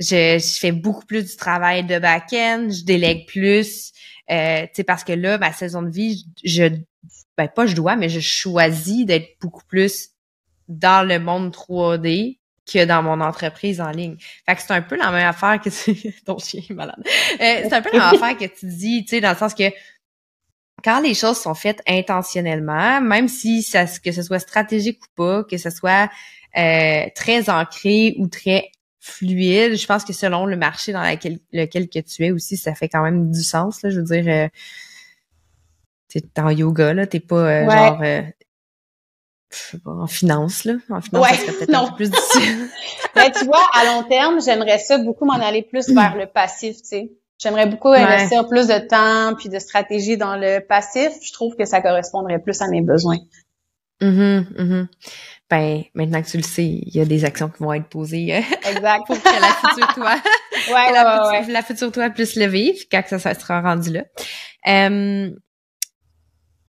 [0.00, 2.68] Je, je, fais beaucoup plus du travail de back-end.
[2.70, 3.92] Je délègue plus.
[4.30, 6.64] Euh, tu sais, parce que là, ma saison de vie, je,
[7.36, 10.10] ben pas je dois, mais je choisis d'être beaucoup plus
[10.68, 14.16] dans le monde 3D que dans mon entreprise en ligne.
[14.46, 16.14] Fait que c'est un peu la même affaire que tu...
[16.26, 17.02] ton chien est malade.
[17.04, 19.54] Euh, c'est un peu la même affaire que tu dis, tu sais, dans le sens
[19.54, 19.64] que
[20.84, 25.44] quand les choses sont faites intentionnellement, même si ça, que ce soit stratégique ou pas,
[25.44, 26.10] que ce soit
[26.56, 28.70] euh, très ancré ou très
[29.00, 32.74] fluide, je pense que selon le marché dans lequel, lequel que tu es aussi, ça
[32.74, 33.82] fait quand même du sens.
[33.82, 34.48] Là, je veux dire, euh,
[36.08, 38.22] t'es en yoga, là, t'es pas euh, genre euh,
[39.84, 40.74] en finance, là.
[40.90, 42.68] En finance, ça serait peut-être un peu plus difficile.
[43.16, 46.76] Mais tu vois, à long terme, j'aimerais ça beaucoup m'en aller plus vers le passif,
[46.76, 47.12] tu sais.
[47.44, 51.12] J'aimerais beaucoup investir plus de temps puis de stratégie dans le passif.
[51.22, 53.18] Je trouve que ça correspondrait plus à mes besoins.
[54.00, 54.86] Mm -hmm,
[55.50, 58.34] Ben, maintenant que tu le sais, il y a des actions qui vont être posées
[58.34, 59.02] euh, exact.
[59.06, 60.14] pour que la future toi,
[60.74, 64.04] ouais, la, la, future toi puisse le vivre quand ça, ça sera rendu là.
[64.66, 65.30] Euh,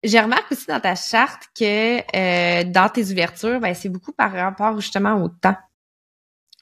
[0.03, 4.31] j'ai remarqué aussi dans ta charte que euh, dans tes ouvertures, ben, c'est beaucoup par
[4.31, 5.61] rapport justement au temps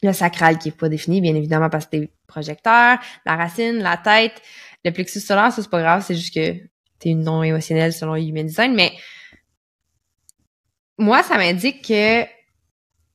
[0.02, 3.98] le sacral qui est pas défini, bien évidemment, parce que t'es projecteur, la racine, la
[3.98, 4.42] tête,
[4.86, 6.54] le plexus solaire, ça c'est pas grave, c'est juste que
[7.00, 8.94] t'es une non émotionnelle selon Human Design, mais
[10.98, 12.24] moi, ça m'indique que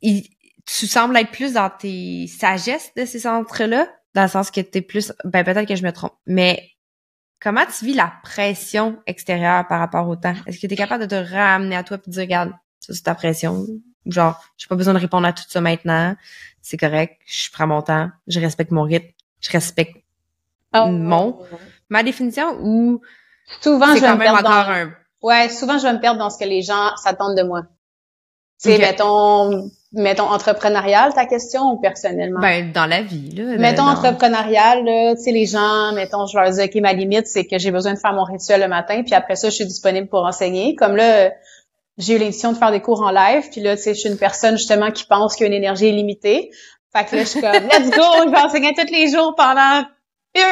[0.01, 4.81] tu sembles être plus dans tes sagesses de ces centres-là, dans le sens que t'es
[4.81, 6.71] plus, ben peut-être que je me trompe, mais
[7.41, 10.35] comment tu vis la pression extérieure par rapport au temps?
[10.47, 12.95] Est-ce que tu es capable de te ramener à toi et de dire, regarde, ça
[12.95, 13.67] c'est ta pression,
[14.07, 16.15] genre, j'ai pas besoin de répondre à tout ça maintenant
[16.65, 19.97] c'est correct, je prends mon temps, je respecte mon rythme, je respecte
[20.75, 20.87] oh.
[20.87, 21.39] mon
[21.91, 23.03] ma définition ou
[23.61, 24.51] souvent je vais me perdre dans...
[24.51, 24.91] un...
[25.21, 27.65] ouais souvent je vais me perdre dans ce que les gens s'attendent de moi
[28.57, 32.41] sais mettons mettons, entrepreneurial, ta question, ou personnellement?
[32.41, 33.57] Ben, dans la vie, là.
[33.59, 37.27] Mettons, dans- entrepreneurial, là, tu sais, les gens, mettons, je leur dis, OK, ma limite,
[37.27, 39.67] c'est que j'ai besoin de faire mon rituel le matin, puis après ça, je suis
[39.67, 40.75] disponible pour enseigner.
[40.75, 41.31] Comme là,
[41.99, 44.09] j'ai eu l'édition de faire des cours en live, puis là, tu sais, je suis
[44.09, 46.51] une personne, justement, qui pense qu'il y a une énergie illimitée.
[46.93, 49.61] Fait que là, je suis comme, let's go, je vais enseigner tous les jours pendant
[49.61, 49.87] un,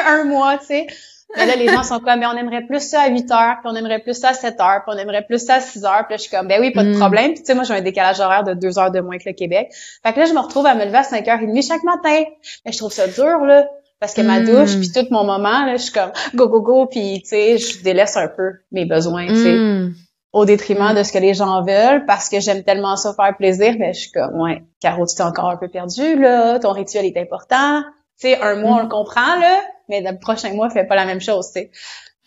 [0.07, 0.87] un mois, tu sais.
[1.35, 3.73] Mais là, les gens sont comme, mais on aimerait plus ça à 8 heures, puis
[3.73, 6.05] on aimerait plus ça à 7 heures, puis on aimerait plus ça à 6 heures.
[6.07, 6.99] Puis là, je suis comme, ben oui, pas de Mm.
[6.99, 7.31] problème.
[7.33, 9.33] Puis tu sais, moi, j'ai un décalage horaire de 2 heures de moins que le
[9.33, 9.69] Québec.
[10.05, 12.23] Fait que là, je me retrouve à me lever à 5h30 chaque matin.
[12.67, 13.67] Mais je trouve ça dur, là.
[13.99, 14.45] Parce que ma Mm.
[14.45, 17.57] douche, puis tout mon moment, là, je suis comme, go, go, go, puis tu sais,
[17.57, 19.95] je délaisse un peu mes besoins, tu sais Mm.
[20.33, 20.97] Au détriment Mm.
[20.99, 24.01] de ce que les gens veulent parce que j'aime tellement ça faire plaisir, mais je
[24.01, 27.83] suis comme, ouais, Caro, tu t'es encore un peu perdu, là, ton rituel est important.
[28.21, 28.89] Tu sais, un mois, on le Mm.
[28.91, 31.71] comprend, là, mais le prochain mois, fait pas la même chose, tu sais.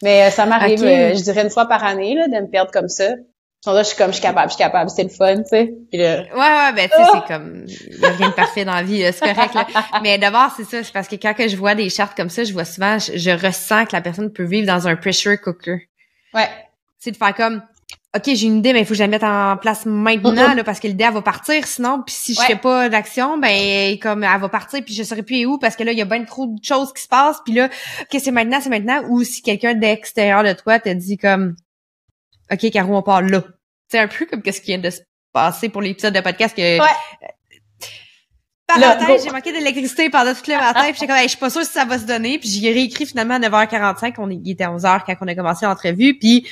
[0.03, 2.71] Mais euh, ça m'arrive, euh, je dirais une fois par année, là, de me perdre
[2.71, 3.09] comme ça.
[3.67, 5.73] Là, je suis comme, je suis capable, je suis capable, c'est le fun, tu sais.
[5.89, 7.17] Puis là, Ouais, ouais, ben, tu sais, Oh!
[7.27, 9.65] c'est comme, y a rien de parfait dans la vie, c'est correct, là.
[10.03, 12.43] Mais d'abord, c'est ça, c'est parce que quand que je vois des chartes comme ça,
[12.43, 15.87] je vois souvent, je, je ressens que la personne peut vivre dans un pressure cooker.
[16.35, 16.47] ouais,
[16.99, 17.63] C'est de faire comme,
[18.15, 20.63] OK, j'ai une idée, mais il faut que je la mette en place maintenant, là,
[20.63, 22.45] parce que l'idée, elle va partir, sinon, puis si je Ouais.
[22.47, 25.83] fais pas d'action, ben, comme, elle va partir, puis je saurais plus où, parce que
[25.83, 27.65] là, il y a bien trop de choses qui se passent, puis là,
[28.01, 31.55] OK, c'est maintenant, c'est maintenant, ou si quelqu'un d'extérieur de toi te dit comme,
[32.51, 33.43] OK, Caro, on part là.
[33.91, 35.01] C'est un peu comme qu'est-ce qui vient de se
[35.33, 36.87] passer pour l'épisode de podcast que, Ouais.
[38.79, 41.37] Là, Parenthèse, j'ai manqué d'électricité pendant tout le matin, puis j'étais comme, Hey, je suis
[41.37, 44.39] pas sûre si ça va se donner, puis j'ai réécrit finalement à 9h45, on est,
[44.43, 46.47] il était à 11h quand on a commencé l'entrevue, puis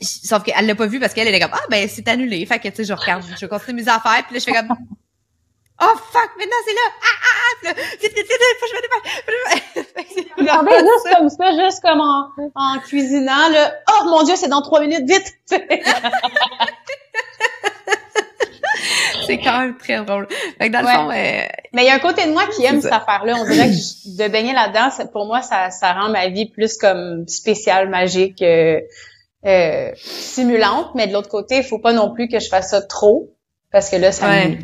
[0.00, 2.68] sauf qu'elle l'a pas vu parce qu'elle était comme, ah ben c'est annulé, fait que
[2.68, 4.68] tu sais, je regarde, je continue mes affaires, puis là je fais comme,
[5.82, 8.76] oh fuck, maintenant c'est là, ah ah ah, là, vite vite vite, faut que je
[8.76, 10.26] me dépêche.
[10.38, 14.62] regardez juste comme ça, juste comme en, en cuisinant, là, oh mon dieu, c'est dans
[14.62, 15.34] trois minutes, vite!
[19.26, 20.28] c'est quand même très drôle.
[20.58, 20.94] Fait que dans le Ouais.
[20.94, 23.34] fond, euh, Mais il y a un côté de moi qui aime cette affaire-là.
[23.38, 26.76] On dirait que je- de baigner là-dedans, pour moi, ça, ça rend ma vie plus
[26.76, 28.80] comme spéciale, magique, euh,
[29.44, 30.94] euh, stimulante.
[30.94, 33.34] Mais de l'autre côté, il faut pas non plus que je fasse ça trop,
[33.70, 34.48] parce que là, ça Ouais.
[34.48, 34.56] me...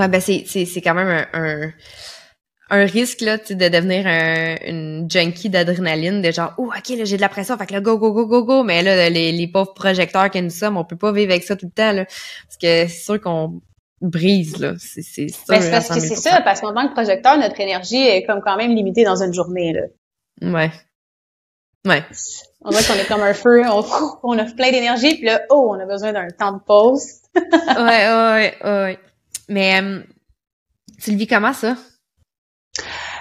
[0.00, 1.72] Ouais, ben c'est c'est c'est quand même un, un
[2.70, 7.16] un risque là, de devenir un, une junkie d'adrénaline, de genre oh ok là j'ai
[7.16, 9.48] de la pression, fait que là go go go go go, mais là les, les
[9.48, 12.04] pauvres projecteurs que nous sommes, on peut pas vivre avec ça tout le temps là,
[12.04, 13.62] parce que c'est sûr qu'on
[14.02, 15.44] brise là, c'est c'est sûr.
[15.48, 17.96] Ben, c'est parce que 100 c'est 000 ça, parce qu'en tant que projecteur, notre énergie
[18.06, 19.72] est comme quand même limitée dans une journée.
[19.72, 20.52] Là.
[20.52, 20.70] Ouais.
[21.88, 22.04] Ouais.
[22.62, 23.84] On dirait qu'on est comme un feu, on,
[24.22, 27.04] on a plein d'énergie, puis là, oh, on a besoin d'un temps de pause.
[27.34, 27.42] ouais,
[27.76, 28.98] ouais, ouais, ouais.
[29.48, 30.02] Mais euh,
[31.06, 31.76] vis comment ça?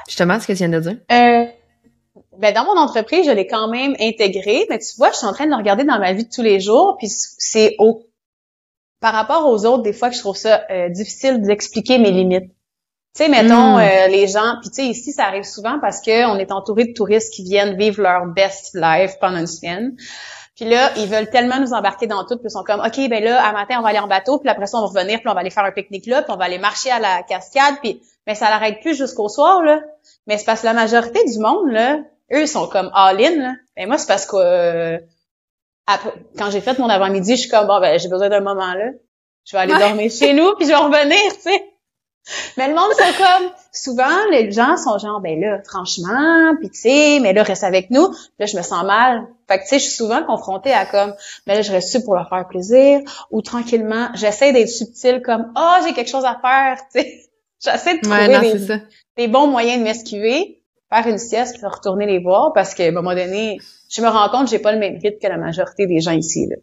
[0.08, 0.98] Justement, ce que tu viens de dire.
[1.12, 1.46] Euh,
[2.38, 5.34] ben dans mon entreprise, je l'ai quand même intégré, mais tu vois, je suis en
[5.34, 8.04] train de le regarder dans ma vie de tous les jours, puis c'est au
[9.00, 12.52] par rapport aux autres, des fois que je trouve ça euh, difficile d'expliquer mes limites.
[13.18, 13.80] Tu sais, mettons Mm.
[13.80, 16.86] euh, les gens, puis tu sais ici ça arrive souvent parce que on est entouré
[16.86, 19.96] de touristes qui viennent vivre leur best life pendant une semaine.
[20.56, 23.24] Puis là, ils veulent tellement nous embarquer dans tout, puis ils sont comme OK, ben
[23.24, 25.30] là à matin on va aller en bateau, puis après ça on va revenir, puis
[25.30, 27.76] on va aller faire un pique-nique là, puis on va aller marcher à la cascade,
[27.82, 29.82] puis mais ça l'arrête plus jusqu'au soir là.
[30.28, 31.98] Mais c'est parce que la majorité du monde là,
[32.34, 33.54] eux ils sont comme all in là.
[33.78, 34.98] Et moi c'est parce que euh,
[35.88, 38.74] après- quand j'ai fait mon avant-midi, je suis comme bon ben j'ai besoin d'un moment
[38.76, 38.90] là.
[39.46, 39.80] Je vais aller Ouais.
[39.80, 41.64] dormir chez nous puis je vais revenir, tu sais.
[42.58, 46.80] Mais le monde sont comme souvent les gens sont genre ben là franchement puis tu
[46.80, 48.14] sais mais là reste avec nous.
[48.40, 49.28] Là je me sens mal.
[49.48, 51.14] Fait que tu sais je suis souvent confrontée à comme
[51.46, 55.52] ben là je reste ici pour leur faire plaisir ou tranquillement j'essaie d'être subtile comme
[55.56, 57.24] oh j'ai quelque chose à faire tu sais.
[57.60, 58.80] J'essaie de trouver Ouais, non,
[59.18, 60.62] des, bons moyens de m'esquiver,
[60.94, 63.58] faire une sieste puis retourner les voir parce qu'à un moment donné
[63.90, 66.46] je me rends compte j'ai pas le même rythme que la majorité des gens ici
[66.48, 66.58] là.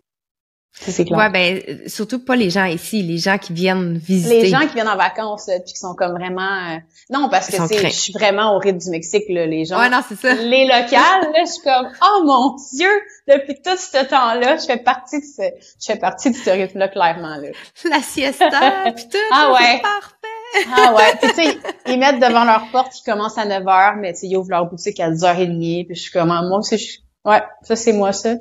[0.76, 1.16] Ça, C'est clair.
[1.18, 4.42] Ouais, ben euh, surtout pas les gens ici, les gens qui viennent visiter.
[4.42, 6.78] Les gens qui viennent en vacances là, puis qui sont comme vraiment euh,
[7.10, 9.78] non parce que Ils c'est je suis vraiment au rythme du Mexique là, les gens
[9.78, 10.34] Ouais, non, c'est ça.
[10.34, 12.88] les locales là je suis comme oh mon dieu
[13.28, 15.42] depuis tout ce temps-là je fais partie de ce
[15.80, 17.48] je fais partie de ce rythme là clairement là
[17.88, 18.50] La siesta,
[18.96, 19.16] pis tout.
[19.32, 19.76] Ah ouais.
[19.76, 20.68] C'est parfait.
[20.76, 24.12] ah ouais puis tu sais ils mettent devant leur porte qui commence à 9h mais
[24.12, 26.78] tu sais ils ouvrent leur boutique à 10h30 puis je suis comme ah, moi aussi
[26.78, 26.98] je...
[27.30, 28.34] ouais ça c'est moi ça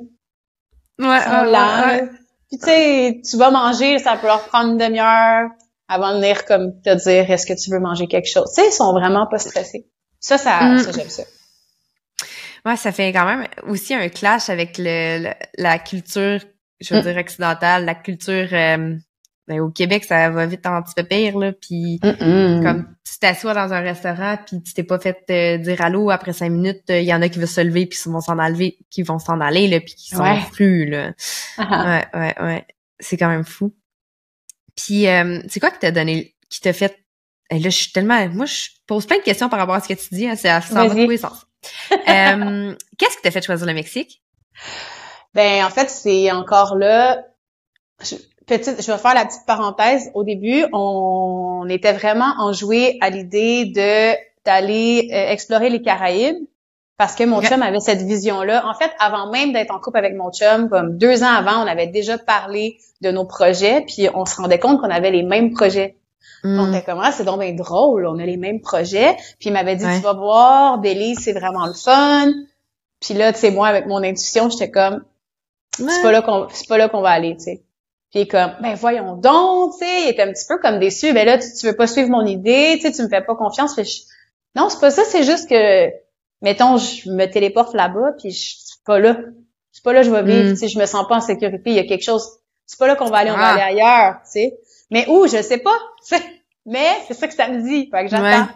[0.96, 2.08] Ouais, Ils sont ouais.
[2.48, 5.48] Puis tu sais, tu vas manger, ça peut leur prendre une demi-heure
[5.88, 8.50] avant de venir comme te dire est-ce que tu veux manger quelque chose?
[8.54, 9.86] Tu sais, ils sont vraiment pas stressés.
[10.20, 10.78] Ça, ça, Mm.
[10.78, 11.22] ça j'aime ça.
[12.64, 16.40] Ouais, ça fait quand même aussi un clash avec le, le- la culture,
[16.80, 17.02] je veux Mm.
[17.04, 18.96] dire occidentale, la culture euh,
[19.46, 23.52] ben, au Québec, ça va vite un petit peu pire là, puis comme tu t'assois
[23.54, 27.02] dans un restaurant puis tu t'es pas fait euh, dire allô après cinq minutes, il
[27.02, 29.40] y en a qui veulent se lever puis qui vont s'en aller, qui vont s'en
[29.40, 30.40] aller là, puis qui sont Ouais.
[30.52, 31.12] plus là.
[31.58, 32.66] Ouais, ouais, ouais.
[33.00, 33.74] C'est quand même fou.
[34.76, 36.98] Puis, euh, c'est quoi qui t'a donné, qui t'a fait...
[37.50, 38.26] Et là, je suis tellement...
[38.30, 40.26] Moi, je pose plein de questions par rapport à ce que tu dis.
[40.26, 41.46] Hein, ça s'en va tous les sens.
[41.92, 44.22] euh, Qu'est-ce qui t'a fait choisir le Mexique?
[45.34, 47.24] Ben, en fait, c'est encore là...
[48.46, 50.10] petite, je vais faire la petite parenthèse.
[50.14, 56.36] Au début, on, était vraiment enjoué à l'idée de d'aller euh, explorer les Caraïbes
[56.98, 58.66] parce que mon chum avait cette vision-là.
[58.66, 61.66] En fait, avant même d'être en couple avec mon chum, comme deux ans avant, on
[61.66, 65.52] avait déjà parlé de nos projets, puis on se rendait compte qu'on avait les mêmes
[65.52, 65.96] projets.
[66.44, 66.60] Mm.
[66.60, 69.16] On était comme, ah, c'est donc bien drôle, on a les mêmes projets.
[69.40, 72.32] Puis il m'avait dit, tu vas voir, Belize, c'est vraiment le fun.
[73.00, 75.02] Puis là, tu sais, moi, avec mon intuition, j'étais comme,
[75.76, 77.63] c'est pas là qu'on, c'est pas là qu'on va aller, tu sais.
[78.14, 80.78] Puis il est comme, ben voyons donc, tu sais, il était un petit peu comme
[80.78, 81.12] déçu.
[81.12, 83.34] Ben là, tu, tu veux pas suivre mon idée, tu sais, tu me fais pas
[83.34, 83.76] confiance.
[84.54, 85.90] Non, c'est pas ça, c'est juste que
[86.40, 89.16] mettons, je me téléporte là-bas, puis je suis pas là.
[89.72, 90.52] Je suis pas là, je vais vivre, mm.
[90.52, 92.38] tu sais, je me sens pas en sécurité, il y a quelque chose.
[92.66, 93.52] C'est pas là qu'on va aller, on va ah.
[93.54, 94.58] aller ailleurs, tu sais.
[94.92, 96.22] Mais où, je sais pas, tu sais.
[96.66, 98.48] Mais c'est ça que ça me dit, fait que j'attends.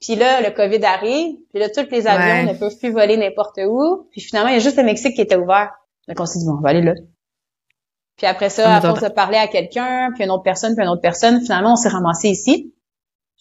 [0.00, 3.60] Puis là, le COVID arrive, puis là, tous les avions ne peuvent plus voler n'importe
[3.64, 4.08] où.
[4.10, 5.70] Puis finalement, il y a juste le Mexique qui était ouvert.
[6.08, 6.94] Donc on s'est dit, bon, on va aller là.
[8.20, 10.90] Puis après ça, à force de parler à quelqu'un, puis une autre personne, puis une
[10.90, 12.74] autre personne, finalement, on s'est ramassé ici,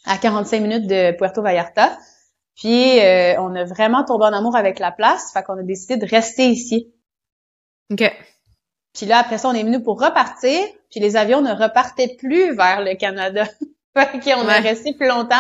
[0.05, 1.97] à 45 minutes de Puerto Vallarta.
[2.55, 5.97] Puis euh, on a vraiment tombé en amour avec la place, fait qu'on a décidé
[5.97, 6.93] de rester ici.
[7.91, 8.09] OK.
[8.93, 12.55] Puis là, après ça, on est venu pour repartir, puis les avions ne repartaient plus
[12.55, 13.43] vers le Canada.
[13.97, 15.35] fait qu'on a resté plus longtemps.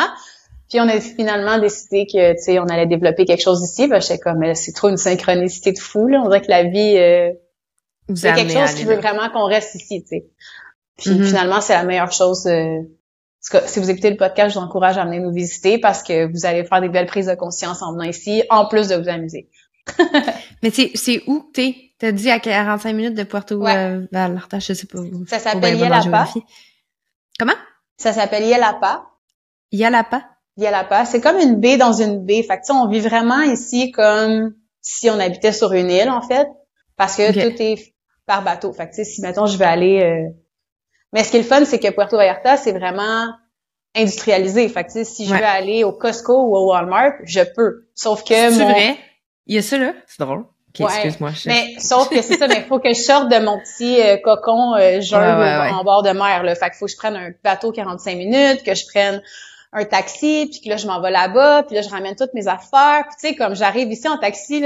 [0.67, 3.87] Puis on a finalement décidé que, tu sais, on allait développer quelque chose ici.
[3.87, 6.21] Ben, j'étais comme, c'est trop une synchronicité de fou, là.
[6.25, 7.31] On dirait que la vie, euh,
[8.15, 10.25] c'est quelque chose qui veut vraiment qu'on reste ici, tu sais.
[10.97, 11.23] Puis mm-hmm.
[11.23, 12.81] finalement, c'est la meilleure chose euh,
[13.41, 16.45] si vous écoutez le podcast, je vous encourage à venir nous visiter parce que vous
[16.45, 19.49] allez faire des belles prises de conscience en venant ici, en plus de vous amuser.
[20.63, 21.75] Mais c'est où t'es?
[21.99, 23.75] T'as dit à 45 minutes de Puerto ouais.
[23.75, 24.99] euh, Vallarta, je sais pas.
[25.27, 26.29] Ça s'appelle Yalapa.
[27.37, 27.55] Comment?
[27.97, 29.05] Ça s'appelle Yalapa.
[29.71, 30.23] Yalapa?
[30.55, 31.05] Yalapa.
[31.05, 32.43] C'est comme une baie dans une baie.
[32.43, 36.47] Fait que, on vit vraiment ici comme si on habitait sur une île, en fait.
[36.95, 37.93] Parce que tout est
[38.29, 38.71] par bateau.
[38.71, 40.29] Fait que, si, mettons, je vais aller euh,
[41.13, 43.27] mais ce qui est le fun, c'est que Puerto Vallarta, c'est vraiment
[43.95, 44.69] industrialisé.
[44.69, 47.87] Fait que, si je veux aller au Costco ou au Walmart, je peux.
[47.95, 48.97] Sauf que C'est vrai?
[49.47, 49.93] Il y a ça, là?
[50.05, 50.45] C'est drôle.
[50.79, 51.31] excuse-moi.
[51.47, 54.17] Mais sauf que c'est ça, mais il faut que je sorte de mon petit euh,
[54.17, 56.43] cocon euh, en bord de mer.
[56.43, 56.53] Là.
[56.53, 59.23] Fait qu'il faut que je prenne un bateau 45 minutes, que je prenne
[59.73, 62.47] un taxi, puis que là, je m'en vais là-bas, puis là, je ramène toutes mes
[62.47, 63.05] affaires.
[63.07, 64.63] Puis tu sais, comme j'arrive ici en taxi,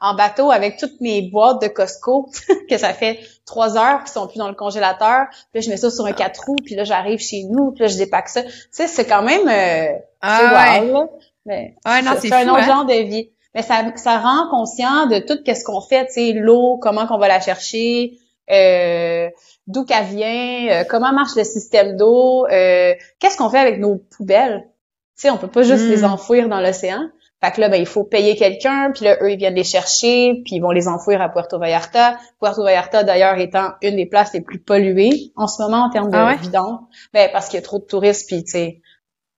[0.00, 2.30] en bateau avec toutes mes boîtes de Costco,
[2.70, 5.26] que ça fait trois heures qui sont plus dans le congélateur.
[5.30, 7.82] Puis là, je mets ça sur un quatre roues, puis là, j'arrive chez nous, puis
[7.82, 8.42] là, je dépaque ça.
[8.42, 9.48] Tu sais, c'est quand même...
[9.48, 10.90] Euh, ah, ouais.
[10.90, 11.06] là.
[11.46, 11.74] Mais
[12.20, 12.66] c'est un autre hein.
[12.66, 13.30] genre de vie.
[13.54, 17.18] Mais ça, ça rend conscient de tout qu'est-ce qu'on fait, tu sais, l'eau, comment qu'on
[17.18, 18.18] va la chercher,
[18.50, 19.30] euh,
[19.66, 23.96] d'où qu'elle vient, euh, comment marche le système d'eau, euh, qu'est-ce qu'on fait avec nos
[23.96, 24.68] poubelles?
[25.16, 26.12] Tu sais, on peut pas juste les hmm.
[26.12, 27.08] enfouir dans l'océan.
[27.44, 30.40] Fait que là, ben, il faut payer quelqu'un, puis là, eux, ils viennent les chercher,
[30.46, 32.16] puis ils vont les enfouir à Puerto Vallarta.
[32.40, 36.10] Puerto Vallarta, d'ailleurs, étant une des places les plus polluées en ce moment en termes
[36.10, 36.80] de ah vidange.
[37.12, 38.80] Ben, parce qu'il y a trop de touristes, puis tu sais,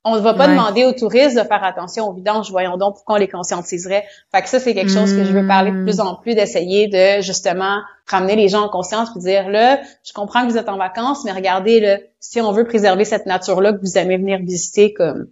[0.04, 2.48] on ne va pas demander aux touristes de faire attention aux vidanges.
[2.52, 4.04] Voyons donc pourquoi on les conscientiserait.
[4.32, 6.86] Fait que ça, c'est quelque chose que je veux parler de plus en plus, d'essayer
[6.86, 10.68] de, justement, ramener les gens en conscience, puis dire, là, je comprends que vous êtes
[10.68, 14.38] en vacances, mais regardez, là, si on veut préserver cette nature-là que vous aimez venir
[14.38, 15.26] visiter, comme,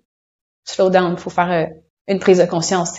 [0.65, 1.67] slow down, faut faire euh,
[2.09, 2.99] une prise de conscience.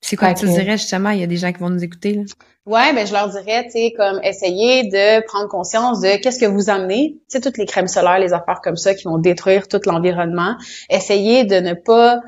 [0.00, 1.10] C'est quoi tu dirais justement?
[1.10, 2.14] Il y a des gens qui vont nous écouter.
[2.14, 2.22] Là.
[2.66, 6.46] Ouais, ben je leur dirais, tu sais, comme essayer de prendre conscience de qu'est-ce que
[6.46, 9.68] vous amenez, tu sais, toutes les crèmes solaires, les affaires comme ça qui vont détruire
[9.68, 10.56] tout l'environnement.
[10.88, 12.20] Essayez de ne pas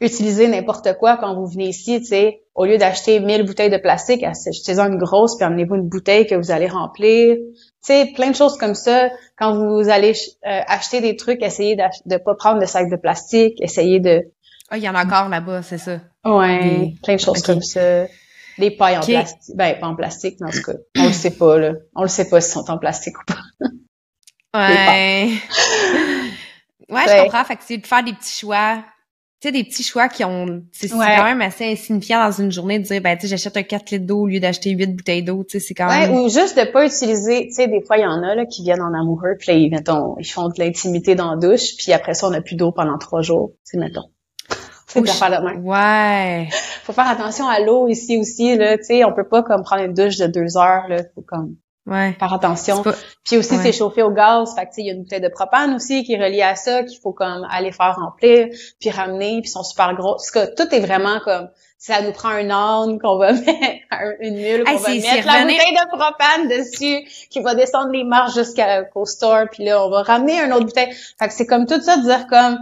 [0.00, 2.42] utiliser n'importe quoi quand vous venez ici, tu sais.
[2.54, 6.34] Au lieu d'acheter 1000 bouteilles de plastique, achetez-en une grosse puis amenez-vous une bouteille que
[6.34, 7.36] vous allez remplir.
[7.36, 9.10] Tu sais, plein de choses comme ça.
[9.38, 10.12] Quand vous allez
[10.46, 14.22] euh, acheter des trucs, essayez de ne pas prendre de sacs de plastique, essayez de
[14.72, 16.00] ah, il y en a encore là-bas, c'est ça.
[16.24, 18.06] Ouais, plein de choses comme ça.
[18.56, 19.54] Les pailles en plastique.
[19.54, 21.72] Ben, pas en plastique, mais en tout cas, on le sait pas, là.
[21.94, 23.68] On le sait pas s'ils sont en plastique ou pas.
[24.54, 25.28] ouais.
[26.88, 27.44] ouais, je comprends.
[27.44, 28.82] Fait que c'est de faire des petits choix.
[29.42, 32.78] Tu sais, des petits choix qui ont, c'est quand même assez insignifiant dans une journée
[32.78, 35.22] de dire, ben, tu sais, j'achète un 4 litres d'eau au lieu d'acheter 8 bouteilles
[35.22, 36.14] d'eau, tu sais, c'est quand même.
[36.14, 38.46] Ouais, ou juste de pas utiliser, tu sais, des fois, il y en a, là,
[38.46, 41.76] qui viennent en amoureux, puis là, ils, mettons, ils font de l'intimité dans la douche,
[41.76, 44.08] puis après ça, on n'a plus d'eau pendant trois jours, tu sais, mettons.
[44.92, 46.48] Faut faire Ouais.
[46.84, 48.76] Faut faire attention à l'eau ici aussi, là.
[48.78, 50.98] Tu sais, on peut pas comme prendre une douche de deux heures, là.
[51.14, 52.12] Faut comme Ouais.
[52.16, 52.80] Faire attention.
[52.84, 53.60] Pas- Puis aussi, Ouais.
[53.64, 54.54] c'est chauffé au gaz.
[54.54, 56.42] Fait que, tu sais, il y a une bouteille de propane aussi qui est reliée
[56.42, 58.46] à ça, qu'il faut comme aller faire remplir,
[58.80, 60.12] puis ramener, puis ils sont super gros.
[60.12, 64.12] Parce que tout est vraiment comme, ça nous prend un âne qu'on va mettre, un-
[64.20, 67.90] une mule qu'on Hey, va mettre la revenir- bouteille de propane dessus, qui va descendre
[67.90, 70.92] les marches jusqu'au store, puis là, on va ramener une autre bouteille.
[71.18, 72.58] Fait que c'est comme tout ça de dire comme,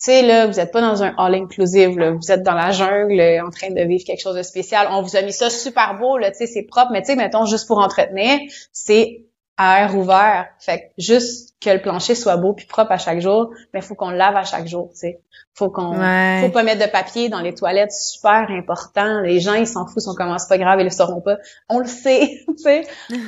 [0.00, 2.12] sais, là, vous êtes pas dans un all-inclusive, là.
[2.12, 4.88] Vous êtes dans la jungle, euh, en train de vivre quelque chose de spécial.
[4.90, 6.90] On vous a mis ça super beau, là, tu sais, c'est propre.
[6.92, 8.40] Mais tu sais, mettons, juste pour entretenir,
[8.72, 9.26] c'est
[9.56, 10.48] à air ouvert.
[10.58, 13.94] Fait que juste que le plancher soit beau puis propre à chaque jour, mais faut
[13.94, 15.20] qu'on le lave à chaque jour, tu sais.
[15.54, 16.40] Faut qu'on, Ouais.
[16.42, 19.20] faut pas mettre de papier dans les toilettes, super important.
[19.20, 21.36] Les gens, ils s'en foutent, on commence pas grave, ils le sauront pas.
[21.68, 22.82] On le sait, tu sais.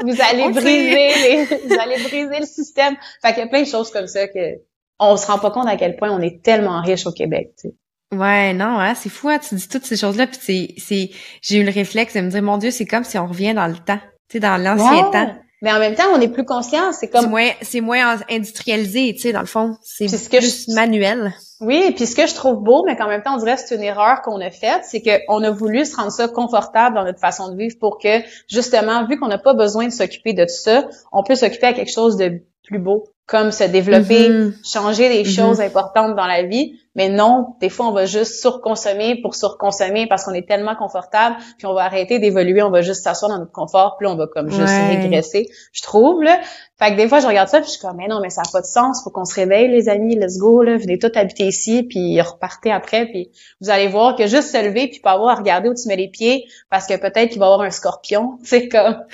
[0.00, 2.96] Vous allez On briser les, vous allez briser le système.
[3.20, 4.60] Fait qu'il y a plein de choses comme ça que
[5.00, 7.68] on se rend pas compte à quel point on est tellement riche au Québec, tu
[7.68, 7.74] sais.
[8.16, 11.10] Ouais, non, hein, c'est fou, hein, tu dis toutes ces choses-là, puis c'est, c'est,
[11.42, 13.66] j'ai eu le réflexe de me dire, mon Dieu, c'est comme si on revient dans
[13.66, 15.34] le temps, tu sais, dans l'ancien temps.
[15.62, 16.92] Mais en même temps, on est plus conscient.
[16.92, 20.66] C'est C'est comme moins, c'est moins industrialisé, tu sais, dans le fond, c'est que plus
[20.68, 21.34] je- manuel.
[21.60, 23.74] Oui, puis ce que je trouve beau, mais qu'en même temps, on dirait que c'est
[23.74, 27.18] une erreur qu'on a faite, c'est qu'on a voulu se rendre ça confortable dans notre
[27.18, 30.48] façon de vivre pour que, justement, vu qu'on n'a pas besoin de s'occuper de tout
[30.62, 34.54] ça, on peut s'occuper à quelque chose de plus beau, comme se développer, Mhm.
[34.64, 35.26] changer des Mhm.
[35.36, 36.80] choses importantes dans la vie.
[36.94, 41.36] Mais non, des fois, on va juste surconsommer pour surconsommer parce qu'on est tellement confortable,
[41.58, 44.26] puis on va arrêter d'évoluer, on va juste s'asseoir dans notre confort, puis on va
[44.26, 44.96] comme juste Ouais.
[44.96, 46.40] régresser, je trouve, là.
[46.78, 48.40] Fait que des fois, je regarde ça, puis je suis comme, mais non, mais ça
[48.42, 51.12] n'a pas de sens, faut qu'on se réveille, les amis, let's go, là, venez tous
[51.14, 55.12] habiter ici, puis repartez après, puis vous allez voir que juste se lever, puis pas
[55.12, 57.60] avoir à regarder où tu mets les pieds, parce que peut-être qu'il va y avoir
[57.60, 59.04] un scorpion, tu sais, comme...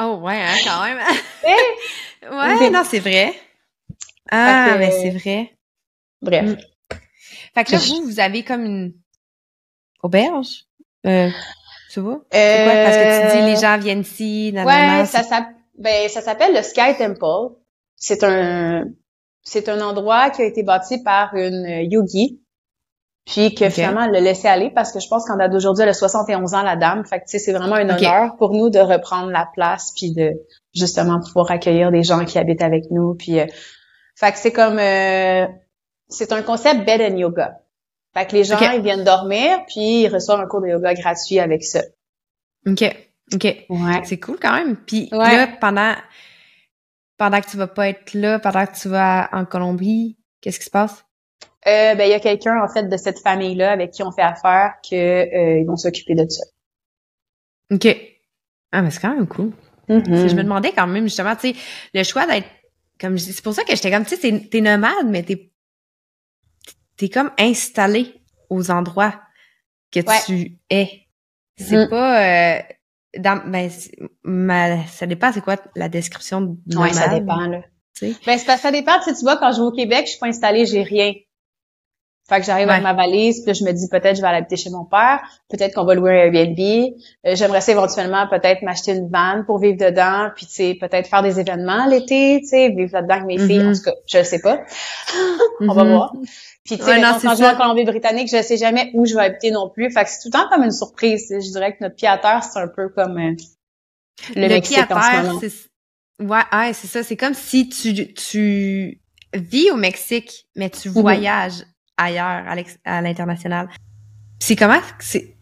[0.00, 0.98] Oh, ouais, hein, quand même.
[2.22, 3.32] Ouais, non, c'est vrai.
[4.30, 5.50] Ah, que- mais c'est vrai.
[6.22, 6.44] Bref.
[6.44, 6.56] Mm.
[7.54, 8.92] Fait que là, vous, vous avez comme une
[10.02, 10.64] auberge?
[11.06, 11.28] Euh,
[11.92, 12.20] tu vois?
[12.30, 12.72] C'est quoi?
[12.84, 16.54] Parce que tu dis, les gens viennent ici, nanana, Ouais, ça s'appelle ben, ça s'appelle
[16.54, 17.54] le Sky Temple.
[17.96, 18.84] C'est un
[19.42, 22.40] c'est un endroit qui a été bâti par une euh, yogi
[23.24, 25.88] puis que finalement elle l'a laissé aller parce que je pense qu'en date d'aujourd'hui elle
[25.88, 27.04] a 71 ans la dame.
[27.06, 30.12] Fait que tu sais c'est vraiment un honneur pour nous de reprendre la place puis
[30.12, 30.32] de
[30.74, 33.46] justement pouvoir accueillir des gens qui habitent avec nous puis euh,
[34.20, 35.46] fait que c'est comme euh,
[36.08, 37.60] c'est un concept bed and yoga.
[38.12, 41.38] Fait que les gens ils viennent dormir puis ils reçoivent un cours de yoga gratuit
[41.38, 41.80] avec ça.
[42.66, 42.84] OK.
[43.32, 43.44] OK.
[43.44, 44.00] Ouais.
[44.04, 44.76] C'est cool quand même.
[44.76, 45.36] Puis Ouais.
[45.36, 45.94] là, pendant
[47.16, 50.66] pendant que tu vas pas être là, pendant que tu vas en Colombie, qu'est-ce qui
[50.66, 51.04] se passe?
[51.66, 54.22] Euh, ben il y a quelqu'un en fait de cette famille-là avec qui on fait
[54.22, 56.44] affaire que euh, ils vont s'occuper de ça.
[57.72, 57.86] OK.
[58.72, 59.52] Ah, mais c'est quand même cool.
[59.88, 60.28] Mm-hmm.
[60.28, 61.60] Je me demandais quand même, justement, tu sais,
[61.94, 62.46] le choix d'être
[63.00, 65.50] comme c'est pour ça que j'étais comme, tu sais, t'es- t'es nomade, mais t'es
[66.96, 68.14] t'es comme installé
[68.50, 69.20] aux endroits
[69.90, 70.18] que Ouais.
[70.26, 71.06] tu es.
[71.56, 71.88] C'est Mm.
[71.88, 72.62] pas euh,
[73.18, 73.70] dans ben
[74.22, 77.62] ma, ça dépend c'est quoi la description de Ouais, nomade, ça dépend là.
[78.26, 78.98] Ben que ça dépend.
[78.98, 81.12] Tu sais, tu vois, quand je vais au Québec, je suis pas installée, j'ai rien.
[82.30, 84.38] Fait que j'arrive avec ma valise, puis là, je me dis peut-être je vais aller
[84.38, 85.20] habiter chez mon père,
[85.50, 86.58] peut-être qu'on va louer un Airbnb.
[87.26, 91.08] Euh, J'aimerais ça éventuellement peut-être m'acheter une van pour vivre dedans, puis tu sais peut-être
[91.08, 93.58] faire des événements l'été, tu sais, vivre là-dedans avec mes filles.
[93.64, 93.70] Mhm.
[93.70, 94.60] En tout cas, je le sais pas.
[95.60, 95.90] On va Mhm.
[95.90, 96.12] voir.
[96.64, 97.54] Puis tu sais, Ouais, non, je vais ça.
[97.54, 99.90] en Colombie-Britannique, je sais jamais où je vais habiter non plus.
[99.90, 101.26] Fait que c'est tout le temps comme une surprise.
[101.30, 103.34] Je dirais que notre pied à terre, c'est un peu comme euh,
[104.36, 105.40] le, le Mexique pied à en ce terre, moment.
[105.40, 109.00] c'est ouais, ouais, c'est ça, c'est comme si tu tu
[109.34, 110.94] vis au Mexique mais tu Mhm.
[110.94, 111.64] voyages
[112.54, 113.68] l'ex- à l'international.
[114.38, 115.36] C'est comment c'est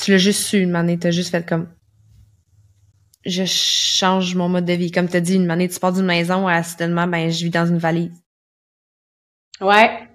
[0.00, 1.68] tu l'as juste su une année, t'as juste fait comme
[3.24, 6.48] je change mon mode de vie comme t'as dit une année tu pars d'une maison
[6.48, 8.12] à soudainement ben je vis dans une valise.
[9.60, 10.08] Ouais.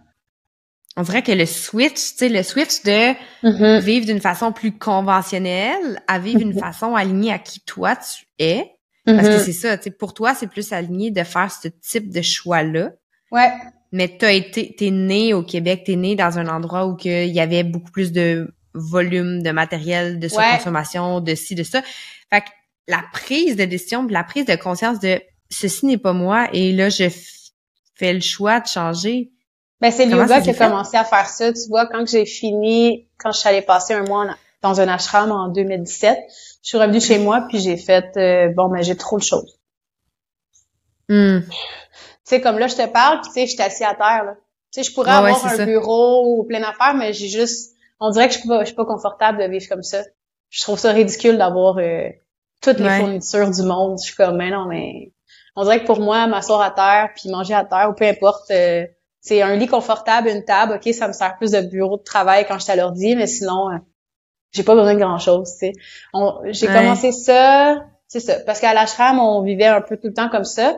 [0.97, 3.13] On dirait que le switch, tu sais le switch de
[3.47, 3.79] Mhm.
[3.79, 6.59] vivre d'une façon plus conventionnelle à vivre d'une Mhm.
[6.59, 8.71] façon alignée à qui toi tu es
[9.05, 9.39] Parce que Mhm.
[9.39, 12.91] c'est ça, tu sais, pour toi, c'est plus aligné de faire ce type de choix-là.
[13.31, 13.53] Ouais.
[13.97, 17.39] Mais t'as été, t'es né au Québec, t'es né dans un endroit où il y
[17.39, 21.81] avait beaucoup plus de volume de matériel, de surconsommation, de ci, de ça.
[22.31, 22.49] Fait que
[22.87, 25.19] la prise de décision, la prise de conscience de
[25.49, 27.05] ceci n'est pas moi et là, je
[27.95, 29.31] fais le choix de changer.
[29.81, 31.51] Ben, c'est yoga qui a commencé à faire ça.
[31.51, 34.27] Tu vois, quand j'ai fini, quand je suis allée passer un mois
[34.61, 36.19] dans un ashram en 2017,
[36.61, 39.57] je suis revenue chez moi puis j'ai fait, euh, bon, ben, j'ai trop de choses.
[41.09, 41.39] Hmm.
[42.27, 44.23] Tu sais, comme là, je te parle puis tu sais, je suis assise à terre,
[44.25, 44.33] là.
[44.73, 45.65] Tu sais, je pourrais avoir un ça.
[45.65, 48.75] bureau ou plein d'affaires, mais j'ai juste, on dirait que je suis pas, je suis
[48.75, 50.03] pas confortable de vivre comme ça.
[50.49, 52.09] Je trouve ça ridicule d'avoir euh,
[52.61, 52.97] toutes les Ouais.
[52.99, 53.97] fournitures du monde.
[53.99, 55.13] Je suis comme, mais non, mais
[55.55, 58.51] on dirait que pour moi, m'asseoir à terre puis manger à terre ou peu importe,
[58.51, 58.85] euh,
[59.21, 62.45] c'est un lit confortable, une table, ok, ça me sert plus de bureau de travail
[62.47, 63.77] quand je suis à l'ordi, mais sinon, euh,
[64.51, 65.73] j'ai pas besoin de grand chose, tu sais.
[66.51, 70.29] J'ai commencé ça, c'est ça, parce qu'à l'ashram, on vivait un peu tout le temps
[70.29, 70.77] comme ça.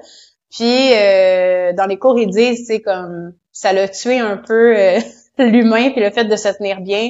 [0.49, 4.99] Puis euh, dans les cours, ils disent, c'est comme ça l'a tué un peu euh,
[5.37, 7.09] l'humain, puis le fait de se tenir bien,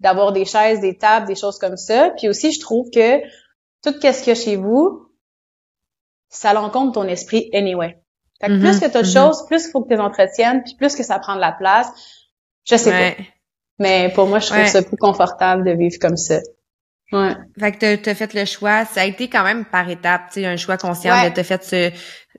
[0.00, 2.10] d'avoir des chaises, des tables, des choses comme ça.
[2.16, 3.20] Puis aussi, je trouve que
[3.82, 5.10] tout ce qu'il y a chez vous,
[6.28, 7.98] ça l'encontre ton esprit anyway.
[8.40, 8.80] Fait que plus mm-hmm.
[8.80, 9.12] que tu as de mm-hmm.
[9.12, 11.52] choses, plus il faut que tu les entretiennes, puis plus que ça prend de la
[11.52, 11.88] place.
[12.64, 13.22] Je sais pas.
[13.78, 16.40] Mais pour moi, je trouve ça plus confortable de vivre comme ça.
[17.10, 17.34] Ouais.
[17.58, 20.40] Fait que t'as as fait le choix, ça a été quand même par étapes, tu
[20.40, 21.90] sais, un choix conscient de te fait ce,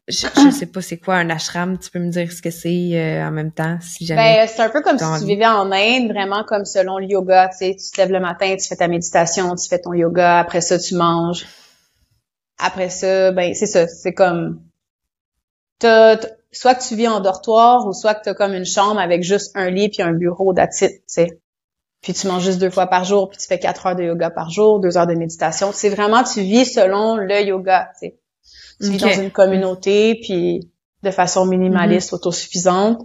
[0.09, 2.91] je, je sais pas c'est quoi un ashram, tu peux me dire ce que c'est
[2.93, 4.39] euh, en même temps, si jamais.
[4.39, 7.49] Ben, c'est un peu comme si tu vivais en Inde, vraiment comme selon le yoga,
[7.49, 10.39] tu sais, tu te lèves le matin, tu fais ta méditation, tu fais ton yoga,
[10.39, 11.45] après ça tu manges.
[12.57, 14.61] Après ça, ben c'est ça, c'est comme
[15.79, 16.17] t'as,
[16.51, 19.23] soit que tu vis en dortoir ou soit que tu as comme une chambre avec
[19.23, 21.39] juste un lit puis un bureau d'attitude, tu sais.
[22.01, 24.29] Puis tu manges juste deux fois par jour, puis tu fais quatre heures de yoga
[24.29, 25.71] par jour, deux heures de méditation.
[25.73, 28.19] C'est vraiment, tu vis selon le yoga, tu sais.
[28.81, 30.71] Tu vis dans une communauté, puis
[31.03, 32.15] de façon minimaliste, mm-hmm.
[32.15, 33.01] autosuffisante.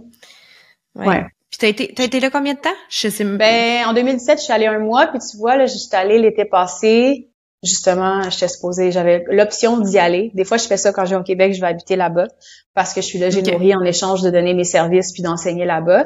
[0.95, 1.07] Ouais.
[1.07, 1.25] ouais.
[1.49, 2.75] Puis t'as été, t'as été là combien de temps?
[2.89, 5.95] Je sais Ben, en 2017, je suis allée un mois, puis tu vois, là, j'étais
[5.95, 7.29] allée l'été passé.
[7.63, 10.31] Justement, j'étais supposée, j'avais l'option d'y aller.
[10.35, 12.27] Des fois, je fais ça quand je vais au Québec, je vais habiter là-bas
[12.73, 15.65] parce que je suis là, j'ai nourri en échange de donner mes services puis d'enseigner
[15.65, 16.03] là-bas.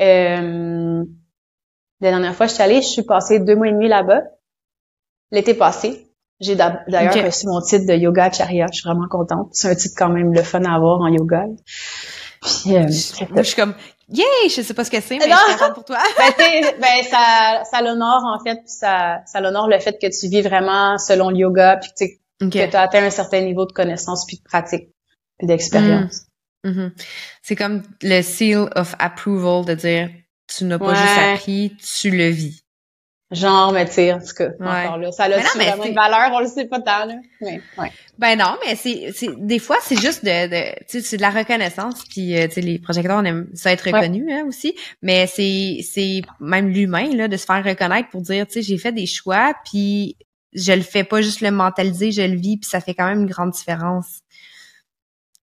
[0.00, 1.04] Euh,
[2.00, 4.22] la dernière fois, je suis allée, je suis passée deux mois et demi là-bas.
[5.32, 6.11] L'été passé.
[6.42, 8.66] J'ai d'ailleurs reçu mon titre de yoga acharya.
[8.72, 9.48] Je suis vraiment contente.
[9.52, 11.44] C'est un titre quand même le fun à avoir en yoga.
[12.42, 13.74] Puis, euh, je suis comme,
[14.08, 14.48] yay!
[14.48, 15.98] Je sais pas ce que c'est, mais je suis contente pour toi.
[16.38, 20.28] ben, ben, ça, ça l'honore, en fait, puis ça, ça l'honore le fait que tu
[20.28, 21.90] vis vraiment selon le yoga, puis
[22.40, 24.88] que tu as atteint un certain niveau de connaissance puis de pratique
[25.40, 26.22] d'expérience.
[26.64, 26.70] Mm.
[26.70, 26.90] Mm-hmm.
[27.42, 30.10] C'est comme le seal of approval de dire
[30.46, 32.61] tu n'as pas juste appris, tu le vis.
[33.32, 36.40] Genre, mais tu sais, en tout cas, encore là, ça a vraiment une valeur, on
[36.40, 37.14] le sait pas tant, là.
[37.40, 37.90] Mais, ouais.
[38.18, 41.22] Ben non, mais c'est, c'est, des fois, c'est juste de, de tu sais, c'est de
[41.22, 44.74] la reconnaissance, puis, euh, tu sais, les projecteurs, on aime ça être reconnu, hein, aussi,
[45.00, 48.78] mais c'est, c'est même l'humain, là, de se faire reconnaître pour dire, tu sais, j'ai
[48.78, 50.16] fait des choix, puis
[50.52, 53.20] je le fais pas juste le mentaliser, je le vis, puis ça fait quand même
[53.20, 54.22] une grande différence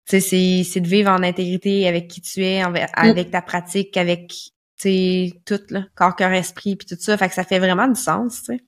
[0.06, 0.20] c'est
[0.64, 2.76] c'est de vivre en intégrité avec qui tu es, mm.
[2.94, 4.32] avec, ta pratique, avec
[4.78, 7.16] tu tout là, corps, cœur, esprit, puis tout ça.
[7.16, 8.60] Fait que ça fait vraiment du sens, tu sais.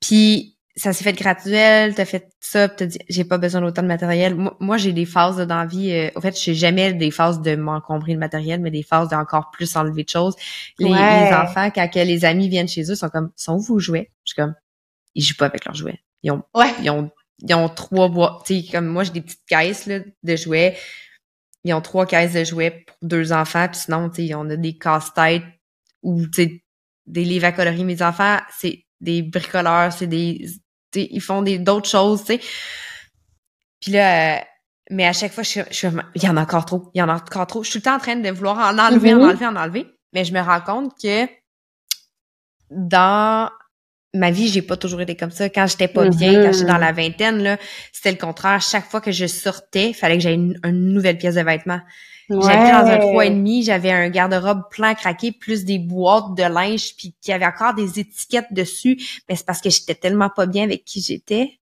[0.00, 3.88] Puis ça s'est fait graduel, t'as fait ça, t'as dit j'ai pas besoin d'autant de
[3.88, 4.36] matériel.
[4.58, 5.92] Moi, j'ai des phases d'envie.
[5.92, 9.50] Euh, au fait, j'ai jamais des phases de m'encombrer le matériel, mais des phases d'encore
[9.50, 10.34] plus enlever de choses.
[10.78, 14.10] Les, enfants, quand que les amis viennent chez eux, sont comme sont où vos jouets?
[14.24, 14.54] Je suis comme
[15.14, 16.00] ils jouent pas avec leurs jouets.
[16.22, 16.42] Ils ont,
[16.82, 17.10] ils ont
[17.42, 18.44] ils ont trois boîtes.
[18.46, 20.76] Tu sais, comme moi, j'ai des petites caisses là, de jouets.
[21.64, 23.68] Ils ont trois caisses de jouets pour deux enfants.
[23.68, 25.44] Puis sinon, tu sais, on a des casse-têtes
[26.02, 26.64] ou tu sais,
[27.06, 27.84] des livres à coloris.
[27.84, 30.46] Mes enfants, c'est des bricoleurs, c'est des.
[30.94, 32.40] ils font des d'autres choses, tu sais.
[33.80, 34.40] Puis là, euh,
[34.90, 37.08] mais à chaque fois, je, je, il y en a encore trop, il y en
[37.08, 37.62] a encore trop.
[37.62, 39.28] Je suis tout le temps en train de vouloir en enlever, en mm-hmm.
[39.30, 39.86] enlever, en enlever.
[40.12, 41.26] Mais je me rends compte que
[42.70, 43.50] dans
[44.14, 45.48] ma vie, j'ai pas toujours été comme ça.
[45.48, 46.96] Quand j'étais pas bien, quand j'étais dans la mm-hmm.
[46.96, 47.56] vingtaine, là,
[47.92, 48.60] c'était le contraire.
[48.60, 51.80] Chaque fois que je sortais, il fallait que j'aie une, nouvelle pièce de vêtements.
[52.28, 56.44] J'habitais dans un trois et demi, j'avais un garde-robe plein craqué, plus des boîtes de
[56.44, 58.98] linge, puis qui avait encore des étiquettes dessus.
[59.28, 61.58] Mais c'est parce que j'étais tellement pas bien avec qui j'étais.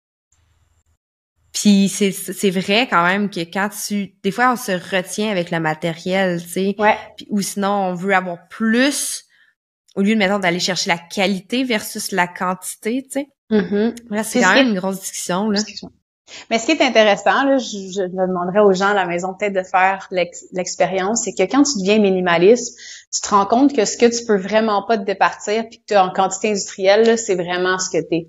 [1.52, 5.50] Puis c'est c'est vrai quand même que quand tu des fois on se retient avec
[5.50, 6.96] le matériel, tu sais, ouais.
[7.30, 9.25] ou sinon on veut avoir plus
[9.96, 13.28] au lieu de maintenant d'aller chercher la qualité versus la quantité, tu sais.
[13.50, 14.22] Mm-hmm.
[14.24, 15.60] c'est quand même une grosse discussion, là.
[16.50, 19.52] Mais ce qui est intéressant, là, je, je demanderais aux gens à la maison peut-être
[19.52, 22.76] de faire l'expérience, c'est que quand tu deviens minimaliste,
[23.12, 25.84] tu te rends compte que ce que tu peux vraiment pas te départir, puis que
[25.86, 28.24] tu en quantité industrielle, c'est vraiment ce que tu es.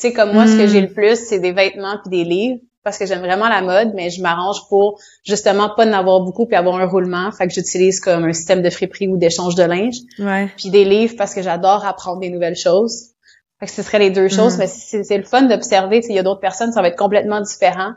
[0.00, 0.86] Tu sais, comme moi, ce que j'ai mm.
[0.86, 4.10] le plus, c'est des vêtements puis des livres parce que j'aime vraiment la mode, mais
[4.10, 7.30] je m'arrange pour justement pas en avoir beaucoup puis avoir un roulement.
[7.30, 9.96] Fait que j'utilise comme un système de friperie ou d'échange de linge.
[10.18, 10.48] Ouais.
[10.56, 13.10] Puis des livres parce que j'adore apprendre des nouvelles choses.
[13.60, 14.58] Fait que ce serait les deux choses, mm.
[14.58, 16.02] mais c'est le fun d'observer.
[16.08, 17.92] Il y a d'autres personnes, ça va être complètement différent.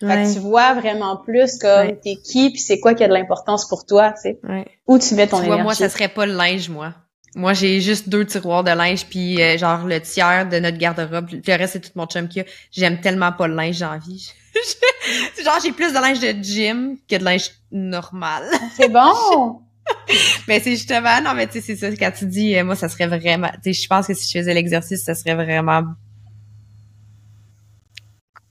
[0.00, 3.14] Fait que tu vois vraiment plus comme t'es qui puis c'est quoi qui a de
[3.14, 4.40] l'importance pour toi, tu sais.
[4.86, 6.92] Où tu mets ton tu vois, moi, ça serait pas le linge, moi.
[7.34, 11.28] Moi, j'ai juste deux tiroirs de linge, puis euh, genre le tiers de notre garde-robe.
[11.30, 12.44] Le reste, c'est tout mon chum qui a.
[12.72, 14.32] J'aime tellement pas le linge, j'ai envie.
[15.44, 18.44] genre, j'ai plus de linge de gym que de linge normal.
[18.76, 19.60] C'est bon!
[20.48, 22.88] mais c'est justement, non, mais tu sais, c'est ça, quand tu dis, euh, moi, ça
[22.88, 25.84] serait vraiment, tu sais, je pense que si je faisais l'exercice, ça serait vraiment,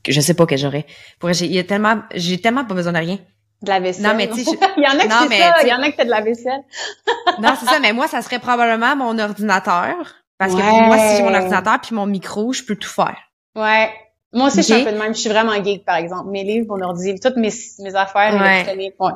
[0.07, 0.86] je sais pas que j'aurais.
[1.19, 3.19] Pour, j'ai, il y a tellement, j'ai tellement pas besoin de rien.
[3.62, 4.03] De la vaisselle.
[4.06, 5.82] Non, mais tu sais, il y en a qui non, mais, ça, il y en
[5.82, 6.62] a qui fait de la vaisselle.
[7.41, 9.95] non, c'est ça, mais moi, ça serait probablement mon ordinateur.
[10.38, 13.18] Parce que moi, si j'ai mon ordinateur puis mon micro, je peux tout faire.
[13.56, 13.89] Ouais.
[14.34, 15.16] Moi aussi, je suis un peu de même.
[15.16, 16.30] Je suis vraiment geek, par exemple.
[16.30, 18.56] Mes livres, mon ordi, toutes mes, mes affaires Ouais.
[18.62, 18.95] électroniques.
[18.99, 19.12] Ouais.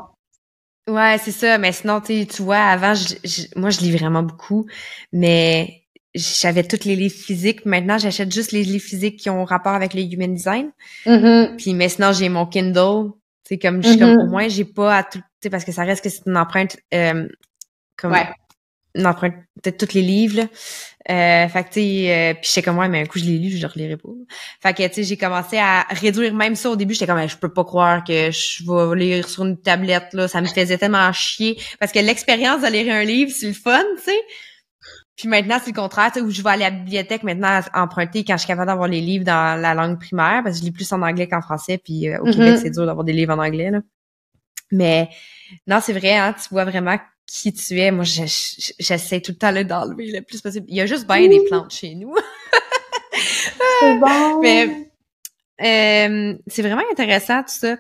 [0.87, 1.57] Ouais, c'est ça.
[1.57, 4.65] Mais sinon, tu sais, tu vois, avant, je- je- moi, je lis vraiment beaucoup,
[5.11, 5.83] mais
[6.15, 7.65] j'avais tous les livres physiques.
[7.65, 10.71] Maintenant, j'achète juste les livres physiques qui ont rapport avec le human design.
[11.05, 11.55] Mhm.
[11.57, 13.11] Puis maintenant, j'ai mon Kindle.
[13.49, 15.83] C'est comme, je comme, au moins, j'ai pas à tout, tu sais, parce que ça
[15.83, 17.27] reste que c'est une empreinte, euh,
[17.97, 18.29] comme, Ouais.
[18.93, 19.33] une empreinte,
[19.63, 20.43] peut-être tous les livres, là.
[21.09, 23.39] Euh, fait que, tu sais, euh, puis j'étais comme, ouais, mais un coup, je l'ai
[23.39, 24.09] lu, je le relirai pas.
[24.61, 26.93] Fait que, tu sais, j'ai commencé à réduire même ça au début.
[26.93, 30.27] J'étais comme, je peux pas croire que je vais lire sur une tablette, là.
[30.27, 31.57] Ça me faisait tellement chier.
[31.79, 34.21] Parce que l'expérience de lire un livre, c'est le fun, tu sais.
[35.19, 38.23] Puis maintenant, c'est le contraire, tu sais, où je vais à la bibliothèque maintenant emprunter
[38.23, 40.71] quand je suis capable d'avoir les livres dans la langue primaire, parce que je lis
[40.71, 42.33] plus en anglais qu'en français, puis euh, au Mhm.
[42.35, 43.79] Québec, c'est dur d'avoir des livres en anglais, là.
[44.71, 45.09] Mais
[45.67, 46.97] non, c'est vrai, hein, tu vois vraiment
[47.27, 47.91] qui tu es.
[47.91, 50.65] Moi, je- je- j'essaie tout le temps d'enlever le plus possible.
[50.69, 52.15] Il y a juste bien des plantes chez nous.
[53.81, 54.39] C'est bon.
[54.41, 54.87] Mais
[55.61, 57.75] euh, c'est vraiment intéressant tout ça.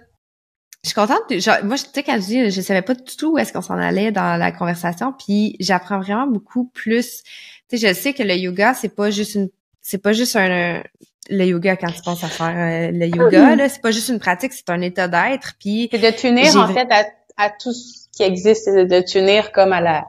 [0.83, 1.21] Je suis contente.
[1.29, 3.61] genre, moi, tu sais, quand je dis, je savais pas du tout où est-ce qu'on
[3.61, 7.23] s'en allait dans la conversation, puis j'apprends vraiment beaucoup plus.
[7.67, 9.49] Tu sais, je sais que le yoga, c'est pas juste une,
[9.81, 10.81] c'est pas juste un,
[11.29, 14.19] le yoga quand tu penses à faire euh, le yoga là, c'est pas juste une
[14.19, 15.55] pratique, c'est un état d'être.
[15.59, 17.05] Puis C'est de t'unir, en fait, à,
[17.37, 20.05] à tout ce qui existe, c'est de t'unir comme à la,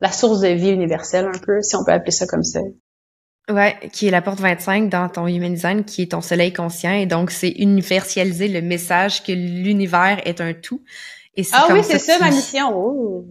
[0.00, 2.60] la source de vie universelle, un peu, si on peut appeler ça comme ça.
[3.50, 6.92] Ouais, qui est la porte 25 dans ton Human Design, qui est ton soleil conscient.
[6.94, 10.82] Et donc, c'est universaliser le message que l'univers est un tout.
[11.36, 12.72] Et c'est Ah comme oui, c'est ça, ma mission.
[12.74, 13.26] Oh.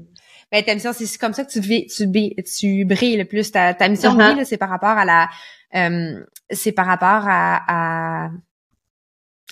[0.51, 3.51] Ben, ta mission, c'est comme ça que tu vis, tu, brilles le plus.
[3.51, 4.45] Ta, ta mission de Uh-huh.
[4.45, 5.29] c'est par rapport à la,
[5.73, 7.63] euh, c'est par rapport à,
[8.25, 8.29] à,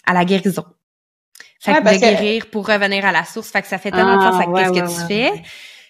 [0.05, 0.63] à la guérison.
[1.59, 3.49] Fait Ouais, que de que- guérir pour revenir à la source.
[3.49, 5.43] Fait que ça fait tellement de Ah, sens avec ouais, qu'est-ce ouais, que tu fais?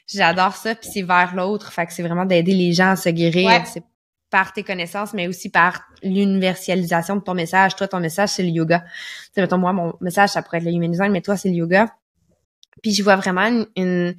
[0.08, 1.74] J'adore ça, puis c'est vers l'autre.
[1.74, 3.50] Fait que c'est vraiment d'aider les gens à se guérir.
[3.66, 3.84] C'est
[4.32, 7.76] par tes connaissances, mais aussi par l'universalisation de ton message.
[7.76, 8.80] Toi, ton message, c'est le yoga.
[8.80, 8.86] Tu
[9.36, 11.56] sais, mettons, moi, mon message, ça pourrait être le human design, mais toi, c'est le
[11.56, 11.94] yoga.
[12.82, 14.16] Puis je vois vraiment une,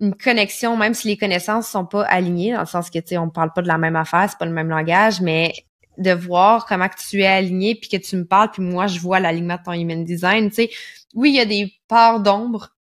[0.00, 3.18] une, connexion, même si les connaissances sont pas alignées, dans le sens que, tu sais,
[3.18, 5.52] on parle pas de la même affaire, c'est pas le même langage, mais
[5.98, 8.98] de voir comment que tu es aligné, puis que tu me parles, puis moi, je
[8.98, 10.70] vois l'alignement de ton human design, tu sais.
[11.14, 12.75] Oui, il y a des parts d'ombre,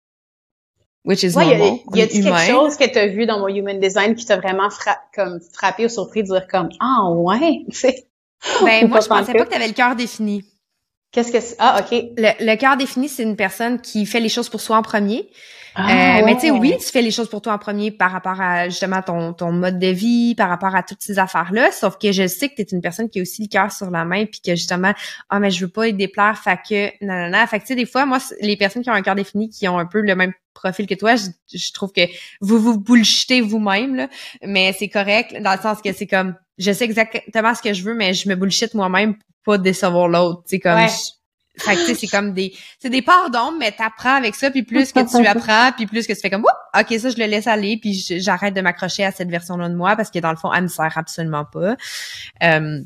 [1.04, 2.36] which is Ouais, y a, normal, y a-t-il humain.
[2.36, 5.40] quelque chose que tu as vu dans mon Human Design qui t'a vraiment fra- comme
[5.52, 8.06] frappé ou surpris de dire comme, ah, ouais, tu sais?
[8.64, 10.44] Ben, moi, je pensais pas que tu avais le cœur défini.
[11.12, 11.56] Qu'est-ce que c'est?
[11.58, 11.90] Ah, OK.
[12.16, 15.30] Le, le cœur défini, c'est une personne qui fait les choses pour soi en premier.
[15.76, 18.12] Ah, Euh, Mais tu sais, oui, tu fais les choses pour toi en premier par
[18.12, 21.72] rapport à justement ton, ton mode de vie, par rapport à toutes ces affaires-là.
[21.72, 23.90] Sauf que je sais que tu es une personne qui a aussi le cœur sur
[23.90, 24.92] la main, puis que justement,
[25.30, 27.46] ah mais je veux pas y déplaire, fait que non non non.
[27.46, 29.66] Fait que tu sais, des fois, moi, les personnes qui ont un cœur défini, qui
[29.66, 32.02] ont un peu le même profil que toi, je, je trouve que
[32.40, 34.08] vous vous bullshitez vous-même, là.
[34.44, 37.82] Mais c'est correct, dans le sens que c'est comme je sais exactement ce que je
[37.82, 40.42] veux, mais je me bullshit moi-même pour pas décevoir l'autre.
[40.44, 40.86] Tu sais, comme Ouais.
[40.88, 41.10] je-
[41.56, 44.50] fait que tu sais, c'est comme des c'est des parts d'ombre, mais t'apprends avec ça,
[44.50, 47.16] puis plus que tu apprends, puis plus que tu fais comme Oups, ok ça je
[47.16, 50.18] le laisse aller, puis je- j'arrête de m'accrocher à cette version-là de moi parce que
[50.18, 51.76] dans le fond elle me sert absolument pas.
[52.42, 52.80] Euh,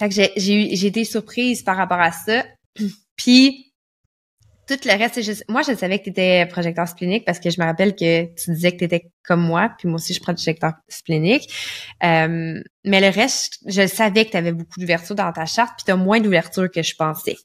[0.00, 2.44] fait que j'ai j'ai eu- j'ai été surprise par rapport à ça,
[3.16, 3.70] puis
[4.66, 7.50] tout le reste, c'est juste- moi je savais que tu étais projecteur splénique parce que
[7.50, 10.14] je me rappelle que tu disais que tu étais comme moi, puis moi aussi je
[10.14, 11.48] suis projecteur splénique.
[12.02, 15.84] Euh, mais le reste, je savais que tu avais beaucoup d'ouverture dans ta charte, puis
[15.84, 17.36] tu as moins d'ouverture que je pensais.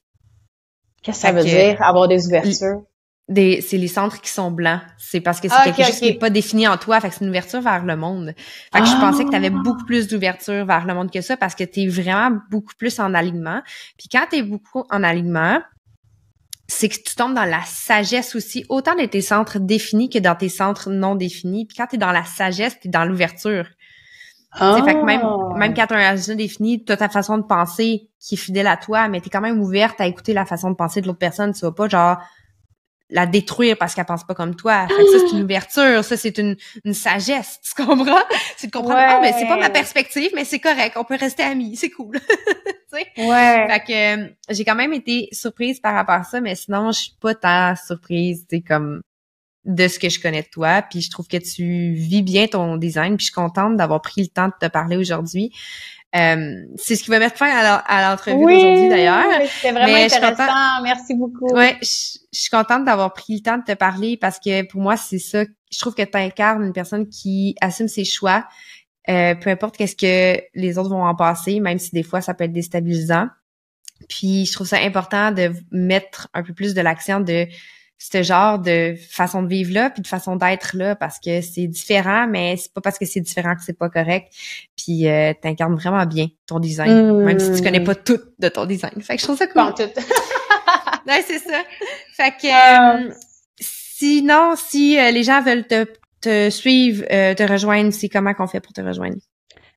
[1.02, 2.82] Qu'est-ce que ça veut que- dire, avoir des ouvertures?
[3.28, 4.80] Des, c'est les centres qui sont blancs.
[4.98, 7.00] C'est parce que c'est Ah, quelque chose qui est pas défini en toi.
[7.00, 8.34] Fait que c'est une ouverture vers le monde.
[8.72, 9.00] Fait que je Ah.
[9.00, 11.82] pensais que tu avais beaucoup plus d'ouverture vers le monde que ça parce que tu
[11.82, 13.62] es vraiment beaucoup plus en alignement.
[13.98, 15.60] Puis quand tu es beaucoup en alignement,
[16.66, 20.34] c'est que tu tombes dans la sagesse aussi, autant dans tes centres définis que dans
[20.34, 21.66] tes centres non définis.
[21.66, 23.66] Puis quand tu es dans la sagesse, tu es dans l'ouverture.
[24.52, 25.56] Fait que même, Ah.
[25.56, 28.38] même quand tu as un agenda défini, tu as ta façon de penser qui est
[28.38, 31.00] fidèle à toi, mais tu es quand même ouverte à écouter la façon de penser
[31.00, 31.52] de l'autre personne.
[31.54, 32.18] Tu vas pas genre
[33.12, 34.86] la détruire parce qu'elle pense pas comme toi.
[34.86, 37.58] Fait que ça, c'est une ouverture, ça, c'est une, une sagesse.
[37.62, 38.20] Tu comprends?
[38.56, 39.06] C'est de comprendre, Ouais.
[39.08, 42.18] ah, ben, c'est pas ma perspective, mais c'est correct, on peut rester amis, c'est cool.
[42.92, 43.66] Ouais.
[43.68, 46.98] Fait que euh, j'ai quand même été surprise par rapport à ça, mais sinon, je
[47.02, 49.00] suis pas tant surprise, tu comme
[49.64, 50.82] de ce que je connais de toi.
[50.82, 53.16] Puis je trouve que tu vis bien ton design.
[53.16, 55.52] Puis je suis contente d'avoir pris le temps de te parler aujourd'hui.
[56.16, 59.24] Euh, c'est ce qui va mettre fin à l'entrevue d'aujourd'hui d'ailleurs.
[59.28, 60.82] oui, C'était vraiment Mais je suis intéressant.
[60.82, 61.52] Merci beaucoup.
[61.54, 64.80] Ouais, je, je suis contente d'avoir pris le temps de te parler parce que pour
[64.80, 65.44] moi, c'est ça.
[65.70, 68.44] Je trouve que tu incarnes une personne qui assume ses choix,
[69.08, 72.34] euh, peu importe qu'est-ce que les autres vont en passer, même si des fois ça
[72.34, 73.28] peut être déstabilisant.
[74.08, 77.46] Puis je trouve ça important de mettre un peu plus de l'accent de
[78.02, 81.66] ce genre de façon de vivre là puis de façon d'être là parce que c'est
[81.66, 84.32] différent mais c'est pas parce que c'est différent que c'est pas correct.
[84.74, 88.64] Puis euh, t'incarnes vraiment bien ton design même si tu connais pas tout de ton
[88.64, 89.02] design.
[89.02, 89.74] Fait que je trouve ça cool.
[89.74, 89.82] Tout.
[91.06, 91.62] ouais c'est ça.
[92.14, 93.12] Fait que euh,
[93.60, 95.84] sinon si euh, les gens veulent te,
[96.22, 99.18] te suivre euh, te rejoindre c'est comment qu'on fait pour te rejoindre?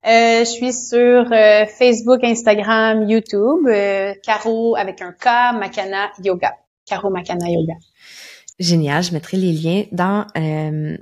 [0.06, 1.30] Euh, je suis sur
[1.78, 3.68] Facebook, Instagram, YouTube,
[4.22, 6.54] Caro avec un K, Makana Yoga.
[6.86, 7.74] Caro Makana Yoga.
[8.60, 10.98] Génial, je mettrai les liens dans euh,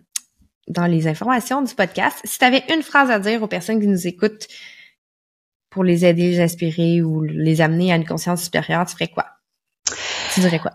[0.67, 2.19] dans les informations du podcast.
[2.23, 4.47] Si tu avais une phrase à dire aux personnes qui nous écoutent
[5.69, 9.25] pour les aider, les inspirer ou les amener à une conscience supérieure, tu ferais quoi?
[10.33, 10.71] Tu dirais quoi?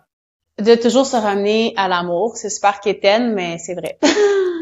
[0.59, 2.37] De toujours se ramener à l'amour.
[2.37, 3.99] C'est super quétaine, mais c'est vrai.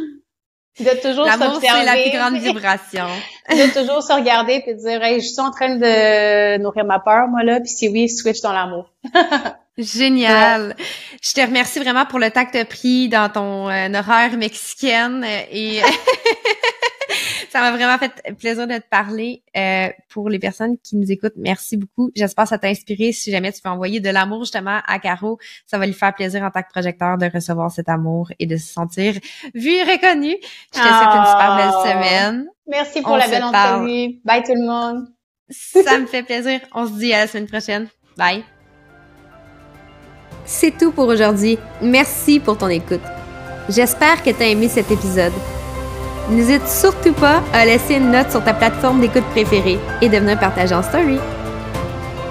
[0.81, 3.07] de toujours L'amour, c'est la plus grande vibration.
[3.49, 6.99] de toujours se regarder et de dire, hey, je suis en train de nourrir ma
[6.99, 8.91] peur, moi, là, puis si oui, switch dans l'amour.
[9.79, 10.77] Génial.
[11.23, 14.37] Je te remercie vraiment pour le temps que tu as pris dans ton euh, horaire
[14.37, 15.81] mexicaine et
[17.55, 19.45] ça m'a vraiment fait plaisir de te parler.
[19.57, 22.11] Euh, pour les personnes qui nous écoutent, merci beaucoup.
[22.17, 23.13] J'espère que ça t'a inspiré.
[23.13, 26.43] Si jamais tu veux envoyer de l'amour justement à Caro, ça va lui faire plaisir
[26.43, 29.15] en tant que projecteur de recevoir cet amour et de se sentir
[29.55, 30.35] vu et reconnu.
[30.75, 31.93] Je te souhaite une super belle ah.
[31.93, 32.47] semaine.
[32.67, 34.17] Merci pour la belle entrevue.
[34.25, 35.07] Bye tout le monde.
[35.49, 36.59] ça me fait plaisir.
[36.75, 37.87] On se dit à la semaine prochaine.
[38.17, 38.43] Bye.
[40.45, 41.57] C'est tout pour aujourd'hui.
[41.81, 43.01] Merci pour ton écoute.
[43.69, 45.33] J'espère que tu as aimé cet épisode.
[46.31, 50.39] N'hésite surtout pas à laisser une note sur ta plateforme d'écoute préférée et de venir
[50.39, 51.19] partager en story.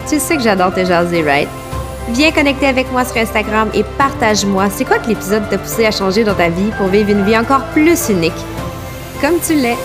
[0.10, 1.50] Tu sais que j'adore te jaser, right?
[2.10, 5.92] Viens connecter avec moi sur Instagram et partage-moi c'est quoi que l'épisode t'a poussé à
[5.92, 8.34] changer dans ta vie pour vivre une vie encore plus unique.
[9.22, 9.78] Comme tu l'es.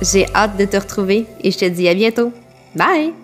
[0.00, 2.32] J'ai hâte de te retrouver et je te dis à bientôt.
[2.74, 3.21] Bye!